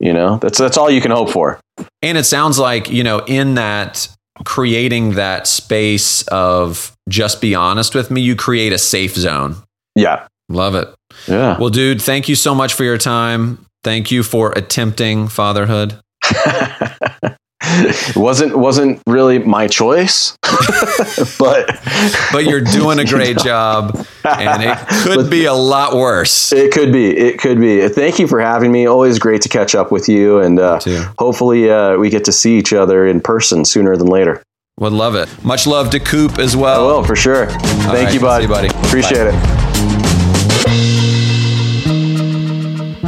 You 0.00 0.12
know, 0.12 0.36
that's 0.38 0.58
that's 0.58 0.76
all 0.76 0.90
you 0.90 1.00
can 1.00 1.10
hope 1.10 1.30
for. 1.30 1.60
And 2.02 2.18
it 2.18 2.24
sounds 2.24 2.58
like 2.58 2.90
you 2.90 3.04
know 3.04 3.20
in 3.20 3.54
that 3.54 4.08
creating 4.44 5.12
that 5.12 5.46
space 5.46 6.22
of 6.28 6.96
just 7.08 7.40
be 7.40 7.54
honest 7.54 7.94
with 7.94 8.10
me, 8.10 8.20
you 8.20 8.36
create 8.36 8.72
a 8.72 8.78
safe 8.78 9.14
zone. 9.14 9.56
Yeah. 9.94 10.26
Love 10.48 10.74
it. 10.74 10.88
Yeah. 11.26 11.58
Well, 11.58 11.70
dude, 11.70 12.02
thank 12.02 12.28
you 12.28 12.34
so 12.34 12.54
much 12.54 12.74
for 12.74 12.84
your 12.84 12.98
time. 12.98 13.64
Thank 13.82 14.10
you 14.10 14.22
for 14.22 14.52
attempting 14.52 15.28
fatherhood. 15.28 15.98
it 17.70 18.16
wasn't 18.16 18.56
wasn't 18.56 19.00
really 19.06 19.38
my 19.38 19.68
choice, 19.68 20.36
but 21.38 21.78
but 22.32 22.44
you're 22.44 22.60
doing 22.60 22.98
a 22.98 23.04
great 23.04 23.38
job, 23.44 24.06
and 24.24 24.62
it 24.62 24.78
could 25.04 25.30
be 25.30 25.44
a 25.44 25.54
lot 25.54 25.94
worse. 25.94 26.52
It 26.52 26.72
could 26.72 26.92
be. 26.92 27.16
It 27.16 27.38
could 27.38 27.60
be. 27.60 27.88
Thank 27.88 28.18
you 28.18 28.26
for 28.26 28.40
having 28.40 28.72
me. 28.72 28.86
Always 28.86 29.18
great 29.18 29.42
to 29.42 29.48
catch 29.48 29.74
up 29.74 29.90
with 29.90 30.08
you, 30.08 30.40
and 30.40 30.58
uh, 30.58 30.80
hopefully 31.18 31.70
uh, 31.70 31.96
we 31.96 32.10
get 32.10 32.24
to 32.24 32.32
see 32.32 32.58
each 32.58 32.72
other 32.72 33.06
in 33.06 33.20
person 33.20 33.64
sooner 33.64 33.96
than 33.96 34.08
later. 34.08 34.42
Would 34.78 34.92
love 34.92 35.14
it. 35.14 35.28
Much 35.44 35.66
love 35.66 35.90
to 35.90 36.00
Coop 36.00 36.38
as 36.38 36.56
well. 36.56 36.88
I 36.88 36.92
will 36.92 37.04
for 37.04 37.16
sure. 37.16 37.46
Thank 37.46 37.92
right, 37.92 38.14
you, 38.14 38.20
bud. 38.20 38.42
You, 38.42 38.48
buddy. 38.48 38.68
Appreciate 38.68 39.30
Bye. 39.30 39.38
it. 40.66 41.29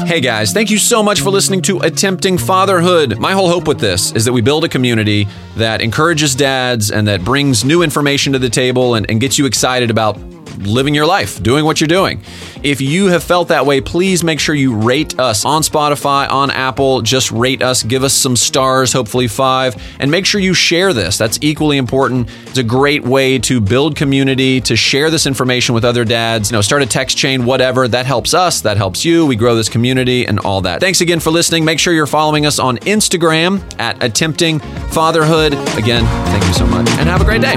Hey 0.07 0.21
guys, 0.21 0.53
thank 0.53 0.71
you 0.71 0.79
so 0.79 1.03
much 1.03 1.21
for 1.21 1.31
listening 1.31 1.63
to 1.63 1.79
Attempting 1.79 2.37
Fatherhood. 2.37 3.19
My 3.19 3.33
whole 3.33 3.49
hope 3.49 3.69
with 3.69 3.79
this 3.79 4.13
is 4.13 4.25
that 4.25 4.33
we 4.33 4.41
build 4.41 4.65
a 4.65 4.69
community 4.69 5.29
that 5.57 5.81
encourages 5.81 6.35
dads 6.35 6.91
and 6.91 7.07
that 7.09 7.25
brings 7.25 7.65
new 7.65 7.83
information 7.83 8.33
to 8.33 8.39
the 8.39 8.51
table 8.51 8.95
and, 8.95 9.09
and 9.09 9.21
gets 9.21 9.39
you 9.39 9.47
excited 9.47 9.91
about 9.91 10.19
living 10.59 10.95
your 10.95 11.07
life, 11.07 11.43
doing 11.43 11.65
what 11.65 11.81
you're 11.81 11.89
doing. 11.89 12.23
If 12.63 12.81
you 12.81 13.09
have 13.09 13.25
felt 13.25 13.49
that 13.49 13.67
way, 13.67 13.81
please 13.81 14.23
make 14.23 14.39
sure 14.39 14.55
you 14.55 14.75
rate 14.75 15.19
us 15.19 15.45
on 15.45 15.63
Spotify, 15.63 16.31
on 16.31 16.51
Apple. 16.51 17.03
Just 17.03 17.33
rate 17.33 17.63
us, 17.63 17.83
give 17.83 18.05
us 18.05 18.15
some 18.15 18.37
stars, 18.37 18.93
hopefully 18.93 19.27
five, 19.27 19.75
and 19.99 20.11
make 20.11 20.27
sure 20.27 20.41
you 20.41 20.55
share 20.55 20.93
this. 20.93 21.19
That's 21.19 21.39
equally 21.43 21.77
important. 21.77 22.31
It's 22.47 22.59
a 22.59 22.63
great 22.63 23.03
way 23.03 23.39
to 23.41 23.61
build 23.61 23.97
community, 23.97 24.61
to 24.63 24.77
share 24.77 25.11
this 25.11 25.27
information 25.27 25.75
with 25.75 25.85
other 25.85 26.05
dads. 26.05 26.51
You 26.51 26.57
know, 26.57 26.61
start 26.61 26.83
a 26.83 26.87
text 26.87 27.17
chain, 27.17 27.45
whatever. 27.45 27.89
That 27.89 28.07
helps 28.07 28.33
us, 28.35 28.61
that 28.61 28.77
helps 28.77 29.05
you. 29.05 29.27
We 29.27 29.37
grow 29.37 29.55
this 29.57 29.69
community 29.69 30.27
and 30.27 30.39
all 30.41 30.61
that. 30.63 30.81
Thanks 30.81 31.01
again 31.01 31.21
for 31.21 31.31
listening. 31.31 31.65
Make 31.65 31.79
sure 31.79 31.93
you're 31.93 32.07
following 32.07 32.47
us 32.47 32.59
on 32.59 32.79
Instagram 32.79 33.61
at 33.81 34.03
Attempting 34.03 34.61
Fatherhood. 34.91 35.55
Again, 35.77 36.05
thank 36.27 36.45
you 36.45 36.53
so 36.53 36.67
much 36.67 36.89
and 36.91 37.09
have 37.09 37.21
a 37.21 37.25
great 37.25 37.43
day. 37.43 37.57